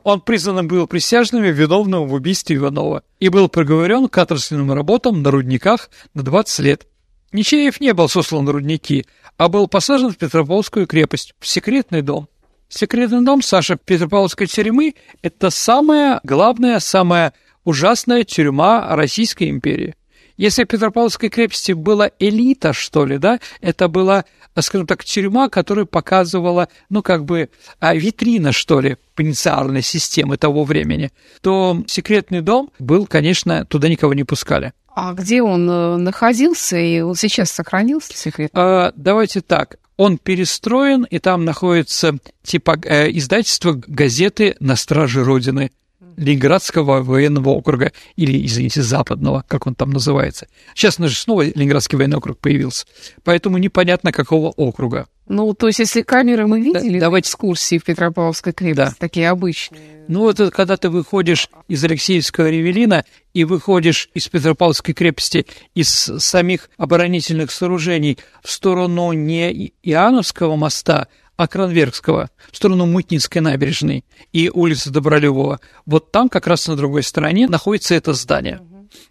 [0.03, 5.29] Он признан был присяжным виновным в убийстве Иванова и был приговорен к каторжным работам на
[5.29, 6.87] рудниках на 20 лет.
[7.33, 9.05] Нечаев не был сослан на рудники,
[9.37, 12.27] а был посажен в Петропавловскую крепость, в секретный дом.
[12.69, 19.95] Секретный дом Саша Петропавловской тюрьмы– это самая главная, самая ужасная тюрьма Российской империи.
[20.37, 24.23] Если в Петропавловской крепости была элита, что ли, да, это была
[24.61, 30.63] скажем так, тюрьма, которая показывала, ну, как бы, а, витрина, что ли, пенитенциарной системы того
[30.63, 34.73] времени, то секретный дом был, конечно, туда никого не пускали.
[34.93, 38.51] А где он э, находился, и он сейчас сохранился, секрет?
[38.53, 39.77] А, давайте так.
[39.99, 45.71] Он перестроен, и там находится типа э, издательство газеты «На страже Родины».
[46.15, 50.47] Ленинградского военного округа, или, извините, западного, как он там называется.
[50.73, 52.85] Сейчас же снова Ленинградский военный округ появился,
[53.25, 55.07] поэтому непонятно, какого округа.
[55.29, 57.27] Ну, то есть, если камеры мы видели да, давайте...
[57.27, 58.95] экскурсии в Петропавловской крепости, да.
[58.97, 60.05] такие обычные.
[60.07, 66.71] Ну, вот когда ты выходишь из Алексеевского ревелина и выходишь из Петропавловской крепости, из самих
[66.77, 74.89] оборонительных сооружений в сторону не Иоанновского моста, а Кранверкского, в сторону Мытнинской набережной и улицы
[74.89, 75.59] Добролюбова.
[75.85, 78.61] Вот там, как раз на другой стороне, находится это здание.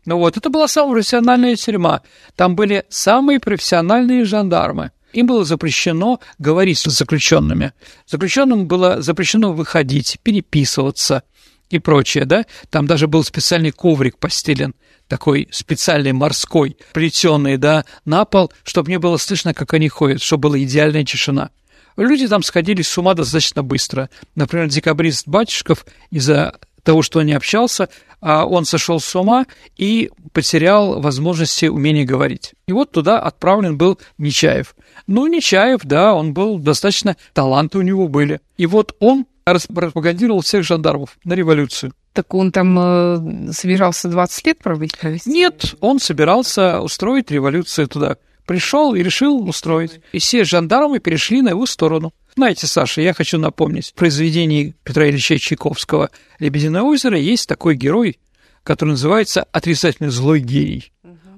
[0.05, 2.03] Ну вот, это была самая профессиональная тюрьма.
[2.35, 4.91] Там были самые профессиональные жандармы.
[5.13, 7.73] Им было запрещено говорить с заключенными.
[8.07, 11.23] Заключенным было запрещено выходить, переписываться
[11.71, 12.45] и прочее, да?
[12.71, 14.75] Там даже был специальный коврик постелен,
[15.07, 20.49] такой специальный морской, плетеный, да, на пол, чтобы не было слышно, как они ходят, чтобы
[20.49, 21.51] была идеальная тишина.
[21.97, 24.09] Люди там сходили с ума достаточно быстро.
[24.37, 27.89] Например, декабрист Батюшков из-за того, что он не общался,
[28.21, 32.55] он сошел с ума и потерял возможности умения говорить.
[32.67, 34.75] И вот туда отправлен был Нечаев.
[35.07, 38.41] Ну, Нечаев, да, он был достаточно, таланты у него были.
[38.57, 41.93] И вот он пропагандировал всех жандармов на революцию.
[42.13, 44.99] Так он там э, собирался 20 лет провести?
[45.27, 48.17] Нет, он собирался устроить революцию туда
[48.49, 50.01] пришел и решил устроить.
[50.11, 52.13] И все жандармы перешли на его сторону.
[52.35, 58.19] Знаете, Саша, я хочу напомнить, в произведении Петра Ильича Чайковского «Лебединое озеро» есть такой герой,
[58.63, 60.93] который называется «Отрицательный злой гений».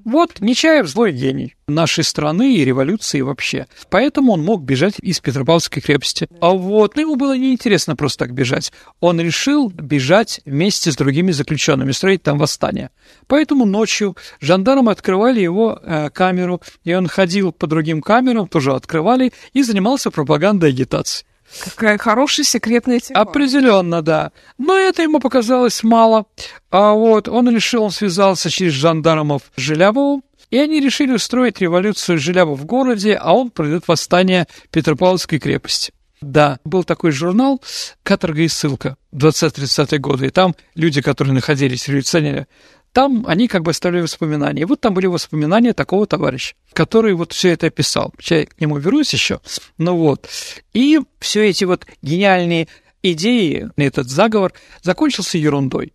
[0.05, 3.67] Вот Нечаев злой гений нашей страны и революции вообще.
[3.91, 6.29] Поэтому он мог бежать из Петропавловской крепости.
[6.41, 8.73] А вот, ну, ему было неинтересно просто так бежать.
[9.01, 12.91] Он решил бежать вместе с другими заключенными, строить там восстание.
[13.27, 19.33] Поэтому ночью жандармы открывали его э, камеру, и он ходил по другим камерам, тоже открывали,
[19.53, 21.25] и занимался пропагандой агитации.
[21.65, 23.21] Какая хорошая секретная тема.
[23.21, 24.33] Определенно, да.
[24.59, 26.27] Но это ему показалось мало.
[26.71, 32.19] А вот он решил, он связался через жандармов с Желябовым, и они решили устроить революцию
[32.19, 35.93] Желяба в городе, а он проведет восстание Петропавловской крепости.
[36.21, 37.63] Да, был такой журнал
[38.03, 42.47] «Каторга и ссылка» 20-30-е годы, и там люди, которые находились в революционере,
[42.93, 44.63] там они как бы оставили воспоминания.
[44.63, 47.71] И вот там были воспоминания такого товарища, который вот все это.
[47.77, 49.41] Сейчас я к нему вернусь еще.
[49.79, 50.29] Ну вот.
[50.73, 52.69] И все эти вот гениальные
[53.03, 55.93] идеи, этот заговор закончился ерундой.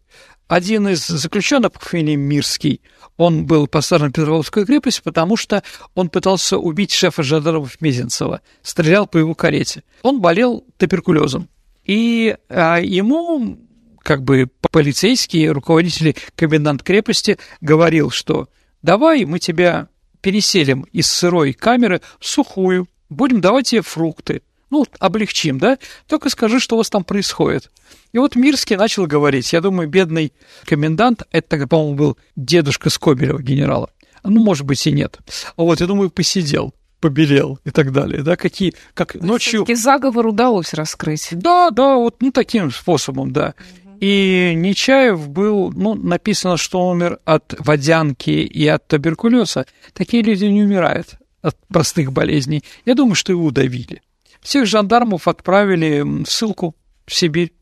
[0.47, 2.81] Один из заключенных по фамилии Мирский,
[3.17, 5.63] он был посажен в Петровскую крепость, потому что
[5.95, 9.83] он пытался убить шефа жандармов Мезенцева, стрелял по его карете.
[10.03, 11.49] Он болел туберкулезом.
[11.83, 13.57] И а, ему
[14.05, 18.47] как бы полицейские, руководители, комендант крепости говорил, что
[18.83, 19.87] давай мы тебя
[20.21, 25.79] переселим из сырой камеры в сухую, будем давать тебе фрукты, ну, облегчим, да?
[26.07, 27.71] Только скажи, что у вас там происходит.
[28.11, 29.51] И вот Мирский начал говорить.
[29.53, 30.33] Я думаю, бедный
[30.65, 33.89] комендант, это тогда, по-моему, был дедушка Скобелева, генерала.
[34.23, 35.19] Ну, может быть, и нет.
[35.57, 36.75] Вот, я думаю, посидел
[37.05, 39.63] побелел и так далее, да, какие, как ночью...
[39.63, 41.27] Все-таки заговор удалось раскрыть.
[41.33, 43.53] Да, да, вот ну, таким способом, да.
[43.99, 49.65] И Нечаев был, ну, написано, что он умер от водянки и от туберкулеза.
[49.93, 52.63] Такие люди не умирают от простых болезней.
[52.85, 54.01] Я думаю, что его удавили.
[54.41, 56.75] Всех жандармов отправили в ссылку
[57.05, 57.53] в Сибирь,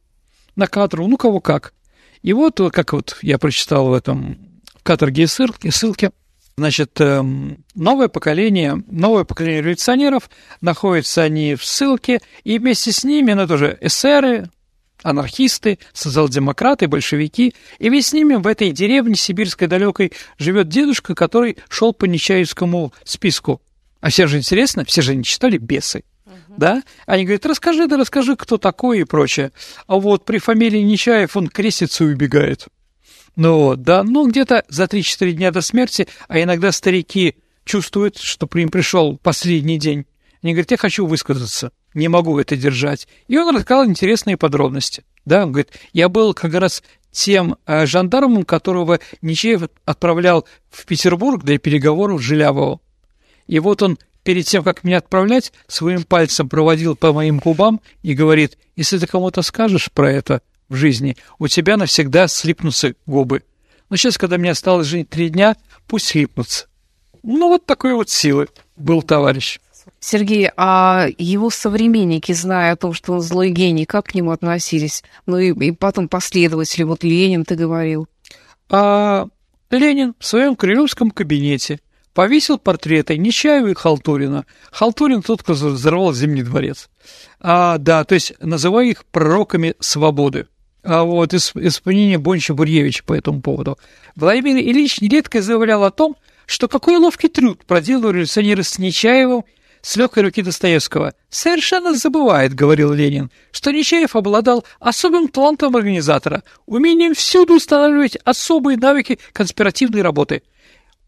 [0.56, 1.74] на каторгу, ну, кого как.
[2.22, 4.38] И вот, как вот я прочитал в этом
[4.76, 6.12] в каторге и ссылке
[6.56, 10.30] Значит, эм, новое поколение, новое поколение революционеров,
[10.62, 14.50] находятся они в ссылке, и вместе с ними, ну, тоже эсеры,
[15.04, 21.58] анархисты, социал-демократы, большевики, и вместе с ними в этой деревне сибирской далекой живет дедушка, который
[21.70, 23.62] шел по Нечаевскому списку.
[24.02, 26.04] А все же интересно, все же не читали «Бесы»
[26.58, 26.84] да?
[27.06, 29.52] Они говорят, расскажи, да расскажи, кто такой и прочее.
[29.88, 32.68] А вот при фамилии Нечаев он крестится и убегает.
[33.36, 37.36] Ну вот, да, ну где-то за 3-4 дня до смерти, а иногда старики
[37.66, 40.06] чувствуют, что при им пришел последний день.
[40.44, 43.08] Они говорят, я хочу высказаться, не могу это держать.
[43.28, 45.04] И он рассказал интересные подробности.
[45.26, 51.44] Да, он говорит, я был как раз тем э, жандармом, которого Нечаев отправлял в Петербург
[51.44, 52.80] для переговоров с Жилявовым.
[53.48, 58.14] И вот он перед тем, как меня отправлять, своим пальцем проводил по моим губам и
[58.14, 63.44] говорит, если ты кому-то скажешь про это в жизни, у тебя навсегда слипнутся губы.
[63.90, 65.56] Но сейчас, когда мне осталось жить три дня,
[65.88, 66.68] пусть слипнутся.
[67.22, 69.60] Ну, вот такой вот силы был товарищ.
[70.00, 75.04] Сергей, а его современники, зная о том, что он злой гений, как к нему относились?
[75.26, 78.08] Ну и, и потом последователи, вот Ленин, ты говорил.
[78.70, 79.28] А
[79.70, 81.80] Ленин в своем крылевском кабинете–
[82.14, 84.46] повесил портреты Нечаева и Халтурина.
[84.72, 86.90] Халтурин тот, кто взорвал Зимний дворец.
[87.40, 90.48] А, да, то есть называя их пророками свободы.
[90.84, 93.78] А вот исполнение Бонча Бурьевича по этому поводу.
[94.16, 96.16] Владимир Ильич нередко заявлял о том,
[96.46, 99.46] что какой ловкий труд проделал революционеры с Нечаевым
[99.84, 101.14] с легкой руки Достоевского.
[101.30, 109.20] «Совершенно забывает,— говорил Ленин,— что Нечаев обладал особым талантом организатора, умением всюду устанавливать особые навыки
[109.34, 110.42] конспиративной работы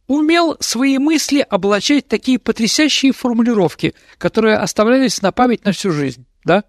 [0.08, 6.64] умел свои мысли облачать такие потрясающие формулировки, которые оставлялись на память на всю жизнь, да?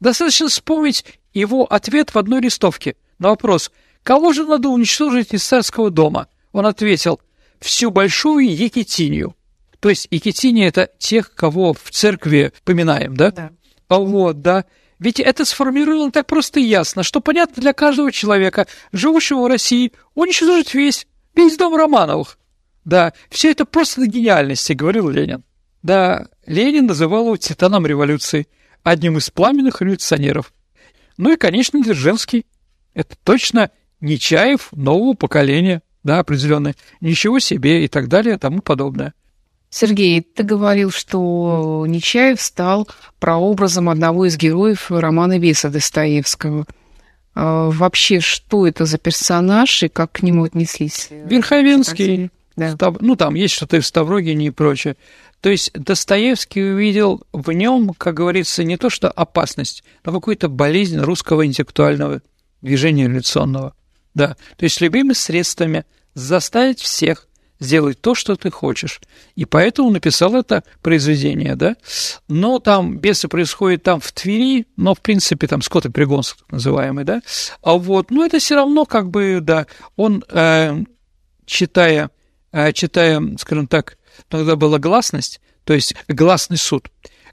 [0.00, 3.70] Достаточно вспомнить его ответ в одной листовке на вопрос
[4.02, 7.20] «Кого же надо уничтожить из царского дома?» Он ответил
[7.60, 9.36] «Всю большую Екитинию».
[9.80, 13.30] То есть Екитиния– это тех, кого в церкви поминаем, да?
[13.30, 13.50] Да.
[13.88, 14.66] А вот, да.
[14.98, 19.92] Ведь это сформулировано так просто и ясно, что понятно для каждого человека, живущего в России,
[20.14, 22.38] уничтожить весь, весь дом Романовых.
[22.84, 25.42] Да, все это просто на гениальности, говорил Ленин.
[25.82, 28.46] Да, Ленин называл его титаном революции,
[28.82, 30.52] одним из пламенных революционеров.
[31.16, 32.44] Ну и, конечно, Дзержинский.
[32.92, 33.70] Это точно
[34.00, 36.74] Нечаев нового поколения, да, определенно.
[37.00, 39.14] Ничего себе и так далее, и тому подобное.
[39.70, 42.88] Сергей, ты говорил, что Нечаев стал
[43.20, 46.66] прообразом одного из героев романа Веса Достоевского.
[47.34, 51.08] А вообще, что это за персонаж и как к нему отнеслись?
[51.10, 52.30] Верховенский.
[52.56, 52.72] Да.
[52.72, 53.00] Став...
[53.00, 54.96] Ну, там есть что-то в Ставрогине и прочее.
[55.40, 60.98] То есть Достоевский увидел в нем, как говорится, не то что опасность, но какую-то болезнь
[60.98, 62.20] русского интеллектуального
[62.60, 63.74] движения революционного.
[64.14, 67.28] Да, то есть любыми средствами заставить всех
[67.60, 69.00] сделать то, что ты хочешь.
[69.36, 71.76] И поэтому написал это произведение, да.
[72.26, 77.22] Но там бесы происходят там в Твери, но, в принципе, там скотопригонск называемый, да.
[77.62, 80.84] А вот, ну, это все равно как бы, да, он, э,
[81.46, 82.10] читая
[82.52, 83.96] а, читая, скажем так,
[84.28, 86.88] тогда была гласность, то есть гласный суд.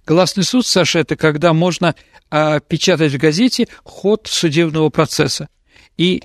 [0.05, 1.95] Гласный суд, Саша, это когда можно
[2.29, 5.49] а, печатать в газете ход судебного процесса.
[5.97, 6.23] И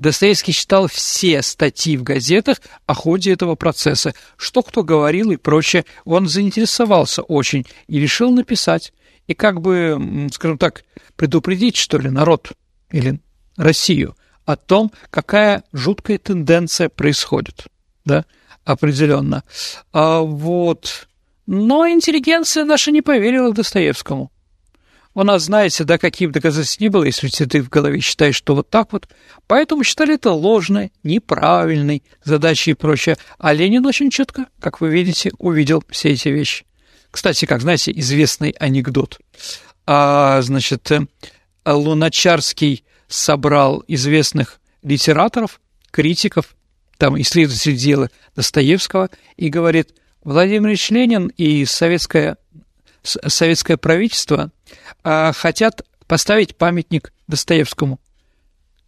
[0.00, 5.84] Достоевский читал все статьи в газетах о ходе этого процесса, что кто говорил и прочее.
[6.06, 8.94] Он заинтересовался очень и решил написать.
[9.26, 10.84] И как бы, скажем так,
[11.16, 12.52] предупредить, что ли, народ
[12.90, 13.20] или
[13.56, 17.66] Россию о том, какая жуткая тенденция происходит,
[18.06, 18.24] да,
[18.64, 19.44] определенно.
[19.92, 21.08] А вот,
[21.46, 24.32] но интеллигенция наша не поверила Достоевскому.
[25.12, 28.70] У нас, знаете, да, каких доказательств не было, если ты в голове считаешь, что вот
[28.70, 29.08] так вот.
[29.48, 33.16] Поэтому считали это ложной, неправильной задачей и прочее.
[33.38, 36.64] А Ленин очень четко, как вы видите, увидел все эти вещи.
[37.10, 39.18] Кстати, как знаете, известный анекдот.
[39.84, 41.00] А, значит, э,
[41.66, 46.54] Луначарский собрал известных литераторов, критиков,
[46.96, 49.92] там исследователей дела Достоевского, и говорит,
[50.22, 52.36] Владимир Ильич Ленин и советское,
[53.02, 54.50] советское правительство
[55.02, 58.00] а, хотят поставить памятник Достоевскому.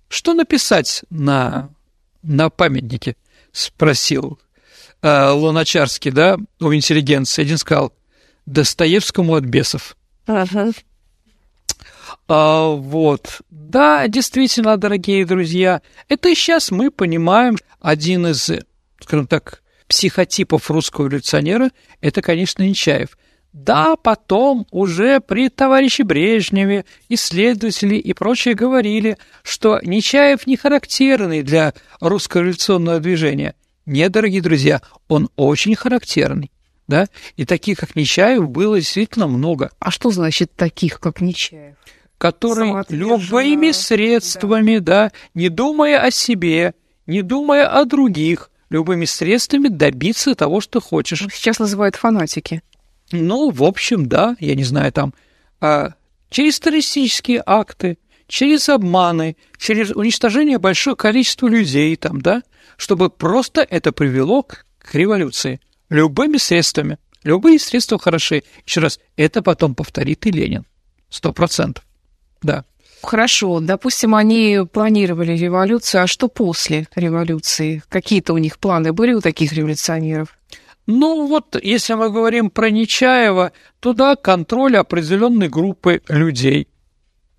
[0.08, 1.70] Что написать на,
[2.22, 3.16] на памятнике?
[3.52, 4.38] Спросил
[5.00, 7.42] а, Луначарский, да, у интеллигенции.
[7.42, 7.92] Один сказал,
[8.46, 9.96] Достоевскому от бесов.
[12.28, 13.40] А, вот.
[13.50, 18.50] Да, действительно, дорогие друзья, это и сейчас мы понимаем один из,
[19.00, 23.18] скажем так, психотипов русского революционера, это, конечно, Нечаев.
[23.52, 31.74] Да, потом уже при товарище Брежневе исследователи и прочие говорили, что Нечаев не характерный для
[32.00, 33.54] русского революционного движения.
[33.84, 36.50] Нет, дорогие друзья, он очень характерный.
[36.88, 37.08] Да?
[37.36, 39.70] И таких, как Нечаев, было действительно много.
[39.78, 41.76] А что значит таких, как Нечаев?
[42.16, 45.08] Которые любыми средствами, да.
[45.08, 46.74] да, не думая о себе,
[47.06, 51.26] не думая о других, любыми средствами добиться того, что хочешь.
[51.32, 52.62] Сейчас называют фанатики.
[53.12, 55.14] Ну, в общем, да, я не знаю, там,
[55.60, 55.94] а,
[56.30, 62.42] через террористические акты, через обманы, через уничтожение большого количества людей, там, да,
[62.76, 65.60] чтобы просто это привело к, к революции.
[65.90, 66.98] Любыми средствами.
[67.22, 68.42] Любые средства хороши.
[68.66, 70.64] Еще раз, это потом повторит и Ленин.
[71.08, 71.84] Сто процентов.
[72.40, 72.64] Да.
[73.02, 77.82] Хорошо, допустим, они планировали революцию, а что после революции?
[77.88, 80.38] Какие-то у них планы были у таких революционеров?
[80.86, 86.68] Ну вот, если мы говорим про Нечаева, то да, контроль определенной группы людей.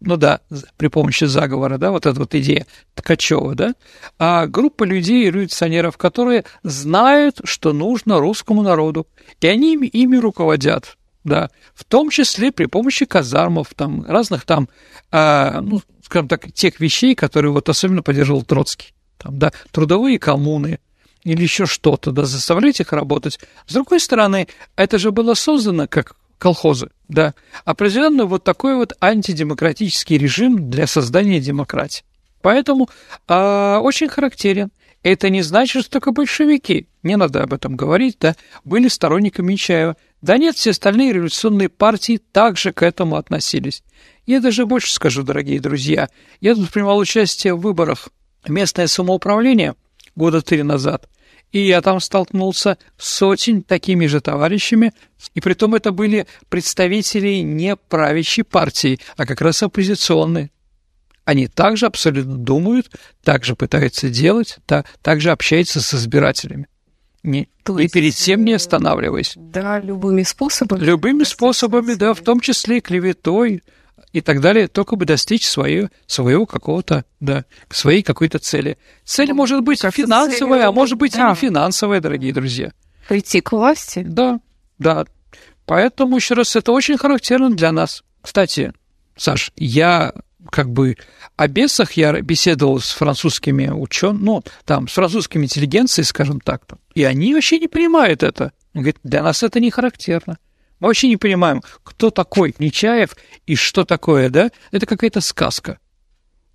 [0.06, 0.42] Ну да,
[0.76, 3.74] при помощи заговора, да, вот эта вот идея Ткачева, да,
[4.20, 9.08] а группа людей, революционеров, которые знают, что нужно русскому народу,
[9.40, 14.68] и они ими, ими руководят, да, в том числе при помощи казармов, там, разных там,
[15.10, 20.80] а, ну, скажем так, тех вещей, которые вот особенно поддерживал Троцкий, там, да, трудовые коммуны,
[21.24, 23.40] или еще что-то, да, заставлять их работать.
[23.66, 30.18] С другой стороны, это же было создано как колхозы, да, определенно вот такой вот антидемократический
[30.18, 32.04] режим для создания демократии.
[32.42, 32.90] Поэтому
[33.30, 34.70] э, очень характерен.
[35.04, 39.98] Это не значит, что только большевики, не надо об этом говорить, да, были сторонниками Нечаева.
[40.22, 43.84] Да нет, все остальные революционные партии также к этому относились.
[44.26, 46.10] Я даже больше скажу, дорогие друзья,
[46.40, 48.10] я тут принимал участие в выборах
[48.48, 49.76] местное самоуправление
[50.16, 51.10] года три назад,
[51.52, 54.92] и я там столкнулся с очень такими же товарищами,
[55.36, 60.50] и при том это были представители не правящей партии, а как раз оппозиционные.
[61.26, 62.90] Они также абсолютно думают,
[63.24, 66.68] также пытаются делать, так, также общаются с избирателями.
[67.24, 69.34] Не, То и перед тем не э, останавливаясь.
[69.38, 70.84] Да, любыми способами.
[70.84, 73.64] Любыми способами, да, в том числе и клеветой,
[74.14, 78.78] и так далее, только бы достичь свое, своего какого-то, да, своей какой-то цели.
[79.04, 80.68] Цель ну, может быть финансовая, цели...
[80.68, 81.28] а может быть да.
[81.28, 82.72] и не финансовая, дорогие друзья.
[83.10, 84.04] Прийти к власти?
[84.08, 84.40] Да,
[84.78, 85.06] да.
[85.66, 88.04] Поэтому, еще раз, это очень характерно для нас.
[88.22, 88.74] Кстати,
[89.18, 90.14] Саш, я
[90.52, 90.98] как бы
[91.36, 97.04] о бесах я беседовал с французскими учеными, ну, там, с французскими интеллигенцией, скажем так, и
[97.04, 98.52] они вообще не понимают это.
[98.74, 100.38] Говорят, для нас это не характерно.
[100.84, 103.16] Мы вообще не понимаем, кто такой Нечаев
[103.48, 104.52] и что такое, да?
[104.72, 105.80] Это какая-то сказка.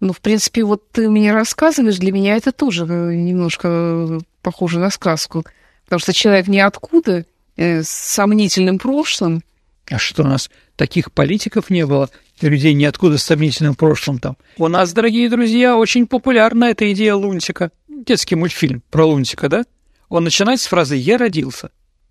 [0.00, 4.80] Ну, в принципе, вот ты мне рассказываешь, для меня это тоже э, немножко э, похоже
[4.80, 5.46] на сказку.
[5.84, 7.24] Потому что человек ниоткуда,
[7.56, 9.42] э, с сомнительным прошлым.
[9.90, 12.10] А что у нас таких политиков не было,
[12.42, 14.36] людей ниоткуда с сомнительным прошлым там?
[14.58, 17.70] У нас, дорогие друзья, очень популярна эта идея Лунтика.
[17.88, 19.64] Детский мультфильм про Лунтика, да?
[20.10, 21.70] Он начинает с фразы «Я родился».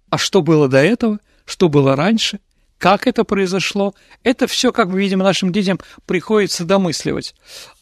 [0.09, 1.19] А что было до этого?
[1.47, 2.39] Что было раньше,
[2.77, 3.95] как это произошло.
[4.23, 7.33] Это все, как мы видим, нашим детям приходится домысливать.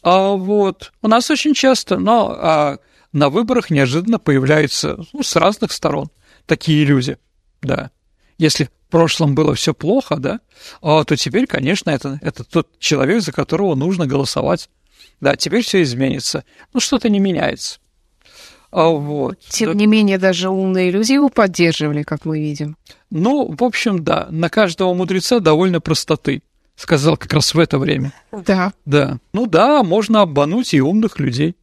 [0.02, 2.78] А вот у нас очень часто, но а
[3.12, 6.08] на выборах неожиданно появляются ну, с разных сторон
[6.46, 7.18] такие люди,
[7.60, 7.90] да.
[8.38, 10.40] Если в прошлом было все плохо, да,
[10.80, 14.70] а, то теперь, конечно, это, это тот человек, за которого нужно голосовать.
[15.20, 16.44] Да, теперь все изменится.
[16.72, 17.78] Ну, что-то не меняется.
[18.70, 19.40] А, вот.
[19.48, 22.76] Тем не менее, даже умные люди его поддерживали, как мы видим.
[23.10, 26.42] Ну, в общем, да, на каждого мудреца довольно простоты,
[26.74, 28.12] сказал как раз в это время.
[28.32, 28.72] Да.
[28.84, 29.18] Да.
[29.32, 31.56] Ну да, можно обмануть и умных людей.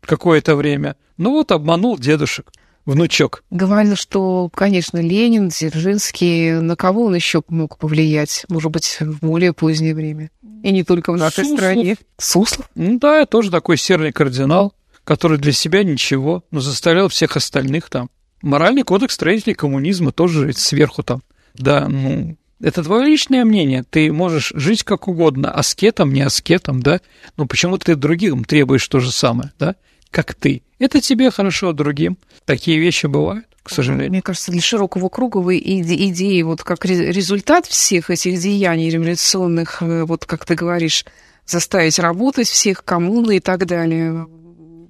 [0.00, 0.96] какое-то время.
[1.16, 2.52] Ну вот обманул дедушек,
[2.84, 3.42] внучок.
[3.50, 8.44] Говорил, что, конечно, Ленин, Дзержинский, на кого он еще мог повлиять?
[8.48, 10.30] Может быть, в более позднее время.
[10.62, 11.58] И не только в нашей Суслов.
[11.58, 11.96] стране.
[12.18, 12.70] Суслов?
[12.74, 14.74] Ну да, тоже такой серый кардинал,
[15.04, 18.10] который для себя ничего, но заставлял всех остальных там.
[18.42, 21.22] Моральный кодекс строителей коммунизма тоже сверху там.
[21.54, 23.84] Да, ну, это твое личное мнение.
[23.88, 27.00] Ты можешь жить как угодно, аскетом, не аскетом, да?
[27.36, 29.74] Но почему ты другим требуешь то же самое, да?
[30.10, 30.62] Как ты.
[30.78, 32.18] Это тебе хорошо, другим.
[32.44, 34.10] Такие вещи бывают, к сожалению.
[34.10, 38.90] Мне кажется, для широкого круга вы иде- идеи, вот как ре- результат всех этих деяний
[38.90, 41.04] революционных, э, вот как ты говоришь,
[41.46, 44.26] заставить работать всех, коммуны и так далее,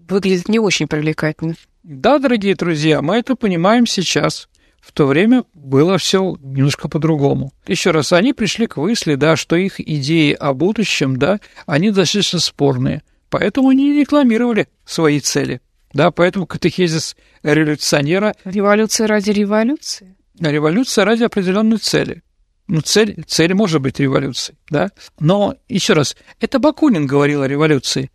[0.09, 1.55] выглядит не очень привлекательно.
[1.83, 4.49] Да, дорогие друзья, мы это понимаем сейчас.
[4.81, 7.53] В то время было все немножко по-другому.
[7.67, 12.39] Еще раз, они пришли к мысли, да, что их идеи о будущем, да, они достаточно
[12.39, 13.03] спорные.
[13.29, 15.61] Поэтому они рекламировали свои цели.
[15.93, 20.17] Да, поэтому катехизис революционера Революция ради революции?
[20.39, 22.23] революция ради определенной цели.
[22.69, 24.91] Ну, цель, цель может быть революцией, да?
[25.21, 28.11] Но, еще раз, это Бакунин говорил о революции,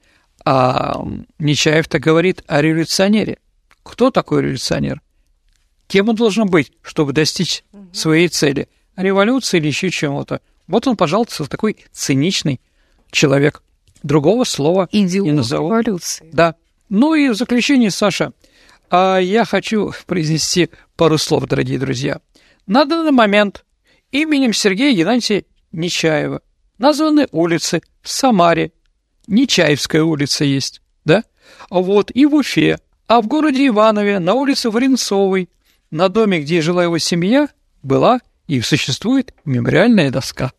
[0.46, 1.06] а
[1.40, 3.38] Нечаев-то говорит о революционере.
[3.84, 5.02] Кто такой революционер?
[5.88, 8.70] Кем он должен быть, чтобы достичь своей цели?
[8.96, 10.42] Революции или еще чего-то?
[10.68, 12.62] Вот он, пожалуйста, такой циничный
[13.12, 13.62] человек.
[14.04, 15.70] Другого слова не Идеолог назову.
[15.70, 16.30] революции.
[16.32, 16.56] Да.
[16.90, 18.34] Ну и в заключение, Саша,
[18.90, 22.20] а я хочу произнести пару слов, дорогие друзья.
[22.68, 23.66] На данный момент
[24.12, 26.42] именем Сергея Геннадьевича Нечаева
[26.78, 28.72] названы улицы в Самаре,
[29.28, 31.24] Нечаевская улица есть, да?
[31.70, 35.50] А Вот, и в Уфе, а в городе Иванове на улице Варенцовой,
[35.90, 37.50] на доме, где жила его семья,
[37.84, 40.52] была и существует мемориальная доска.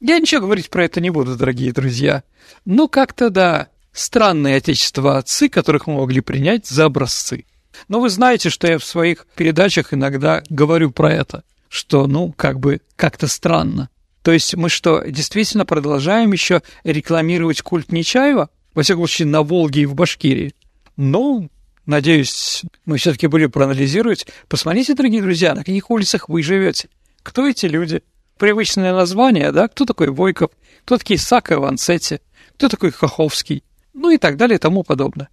[0.00, 2.22] Я ничего говорить про это не буду, дорогие друзья.
[2.64, 7.44] Ну, как-то да, странные отечество отцы, которых мы могли принять за образцы.
[7.88, 12.60] Но вы знаете, что я в своих передачах иногда говорю про это, что, ну, как
[12.60, 13.90] бы, как-то странно.
[14.22, 18.50] То есть мы что, действительно продолжаем еще рекламировать культ Нечаева?
[18.74, 20.54] Во всяком случае, на Волге и в Башкирии.
[20.96, 21.50] Ну,
[21.86, 24.26] надеюсь, мы все-таки будем проанализировать.
[24.48, 26.88] Посмотрите, дорогие друзья, на каких улицах вы живете.
[27.22, 28.02] Кто эти люди?
[28.38, 29.68] Привычное название, да?
[29.68, 30.50] Кто такой Войков?
[30.84, 32.20] Кто такие Сака и Ванцетти?
[32.54, 33.64] Кто такой Хоховский?
[33.92, 35.28] Ну и так далее и тому подобное.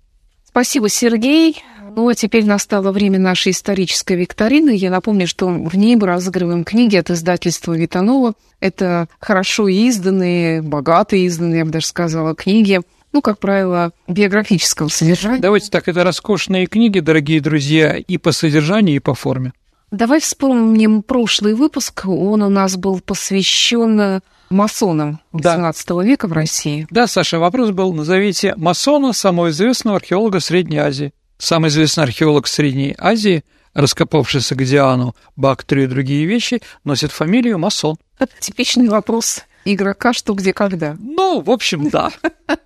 [0.57, 1.61] Спасибо, Сергей.
[1.95, 4.71] Ну, а теперь настало время нашей исторической викторины.
[4.71, 8.33] Я напомню, что в ней мы разыгрываем книги от издательства Витанова.
[8.59, 12.81] Это хорошо изданные, богато изданные, я бы даже сказала, книги.
[13.13, 15.41] Ну, как правило, биографического содержания.
[15.41, 19.53] Давайте так, это роскошные книги, дорогие друзья, и по содержанию, и по форме.
[19.91, 22.05] Давай вспомним прошлый выпуск.
[22.07, 25.57] Он у нас был посвящен масонам Да.
[25.57, 26.87] XVIII века в России.
[26.89, 31.13] Да, Саша, вопрос был, назовите масона самого известного археолога Средней Азии.
[31.37, 33.43] Самый известный археолог Средней Азии,
[33.73, 37.97] раскопавшийся к Диану, Бактрию и другие вещи, носит фамилию масон.
[38.17, 39.43] Это типичный вопрос
[39.73, 40.95] игрока «что, где, когда».
[40.99, 42.11] Ну, в общем, да.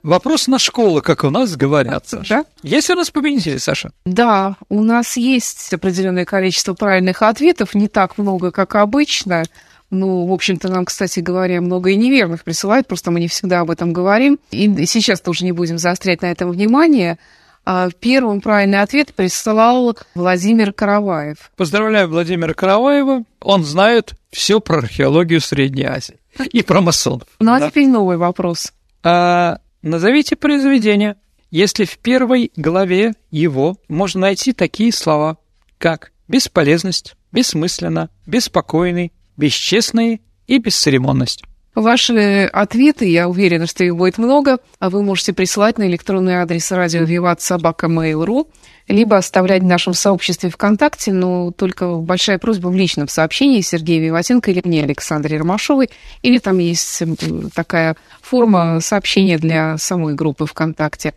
[0.03, 2.35] Вопрос на школу, как у нас говорят, Саша.
[2.35, 2.45] Да?
[2.63, 3.91] Есть у нас победители, Саша?
[4.05, 9.43] Да, у нас есть определенное количество правильных ответов, не так много, как обычно.
[9.91, 13.69] Ну, в общем-то, нам, кстати говоря, много и неверных присылают, просто мы не всегда об
[13.69, 14.39] этом говорим.
[14.49, 17.19] И сейчас тоже не будем заострять на этом внимание.
[17.65, 21.51] А Первым правильный ответ присылал Владимир Караваев.
[21.57, 23.23] Поздравляю Владимира Караваева.
[23.41, 26.19] Он знает все про археологию Средней Азии
[26.51, 27.27] и про масонов.
[27.39, 27.69] Ну, а Да.
[27.69, 28.71] теперь новый вопрос.
[29.03, 31.17] А, назовите произведение,
[31.51, 35.37] если в первой главе его можно найти такие слова,
[35.77, 39.11] как бесполезность, бессмысленно, беспокойный,
[39.41, 41.43] бесчестный и бесцеремонность.
[41.73, 46.69] Ваши ответы, я уверена, что их будет много, а вы можете присылать на электронный адрес
[46.71, 48.47] радио Виват Собака Mail.ru,
[48.89, 54.51] либо оставлять в нашем сообществе ВКонтакте, но только большая просьба в личном сообщении Сергея Виватенко
[54.51, 55.89] или мне, Александре Ромашовой,
[56.21, 57.03] или там есть
[57.55, 61.13] такая форма сообщения для самой группы ВКонтакте.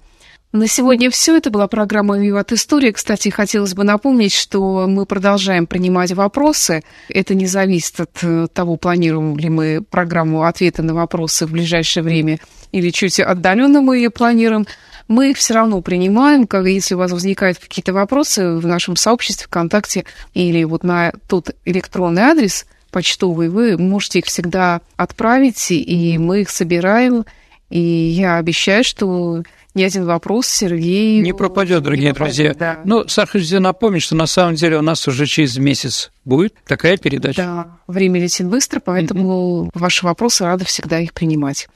[0.54, 1.36] На сегодня все.
[1.36, 2.92] Это была программа «Виват История».
[2.92, 6.84] Кстати, хотелось бы напомнить, что мы продолжаем принимать вопросы.
[7.08, 12.04] Это не зависит от э, того, планируем ли мы программу ответа на вопросы в ближайшее
[12.04, 12.38] время
[12.70, 14.64] или чуть отдаленно мы ее планируем.
[15.08, 19.48] Мы их все равно принимаем, как если у вас возникают какие-то вопросы в нашем сообществе
[19.48, 26.42] ВКонтакте или вот на тот электронный адрес почтовый, вы можете их всегда отправить, и мы
[26.42, 27.24] их собираем.
[27.70, 29.42] И я обещаю, что
[29.74, 32.54] ни один вопрос Сергей Не пропадет, дорогие друзья.
[32.54, 32.80] Да.
[32.84, 37.42] Ну, Саша, напомнить, что на самом деле у нас уже через месяц будет такая передача.
[37.42, 41.68] Да, время летит быстро, поэтому ваши вопросы рада всегда их принимать.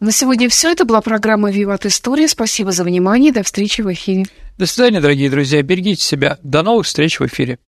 [0.00, 0.70] На сегодня все.
[0.70, 2.28] Это была программа «Виват История».
[2.28, 3.32] Спасибо за внимание.
[3.32, 4.26] До встречи в эфире.
[4.58, 5.62] До свидания, дорогие друзья.
[5.62, 6.38] Берегите себя.
[6.42, 7.58] До новых встреч в эфире.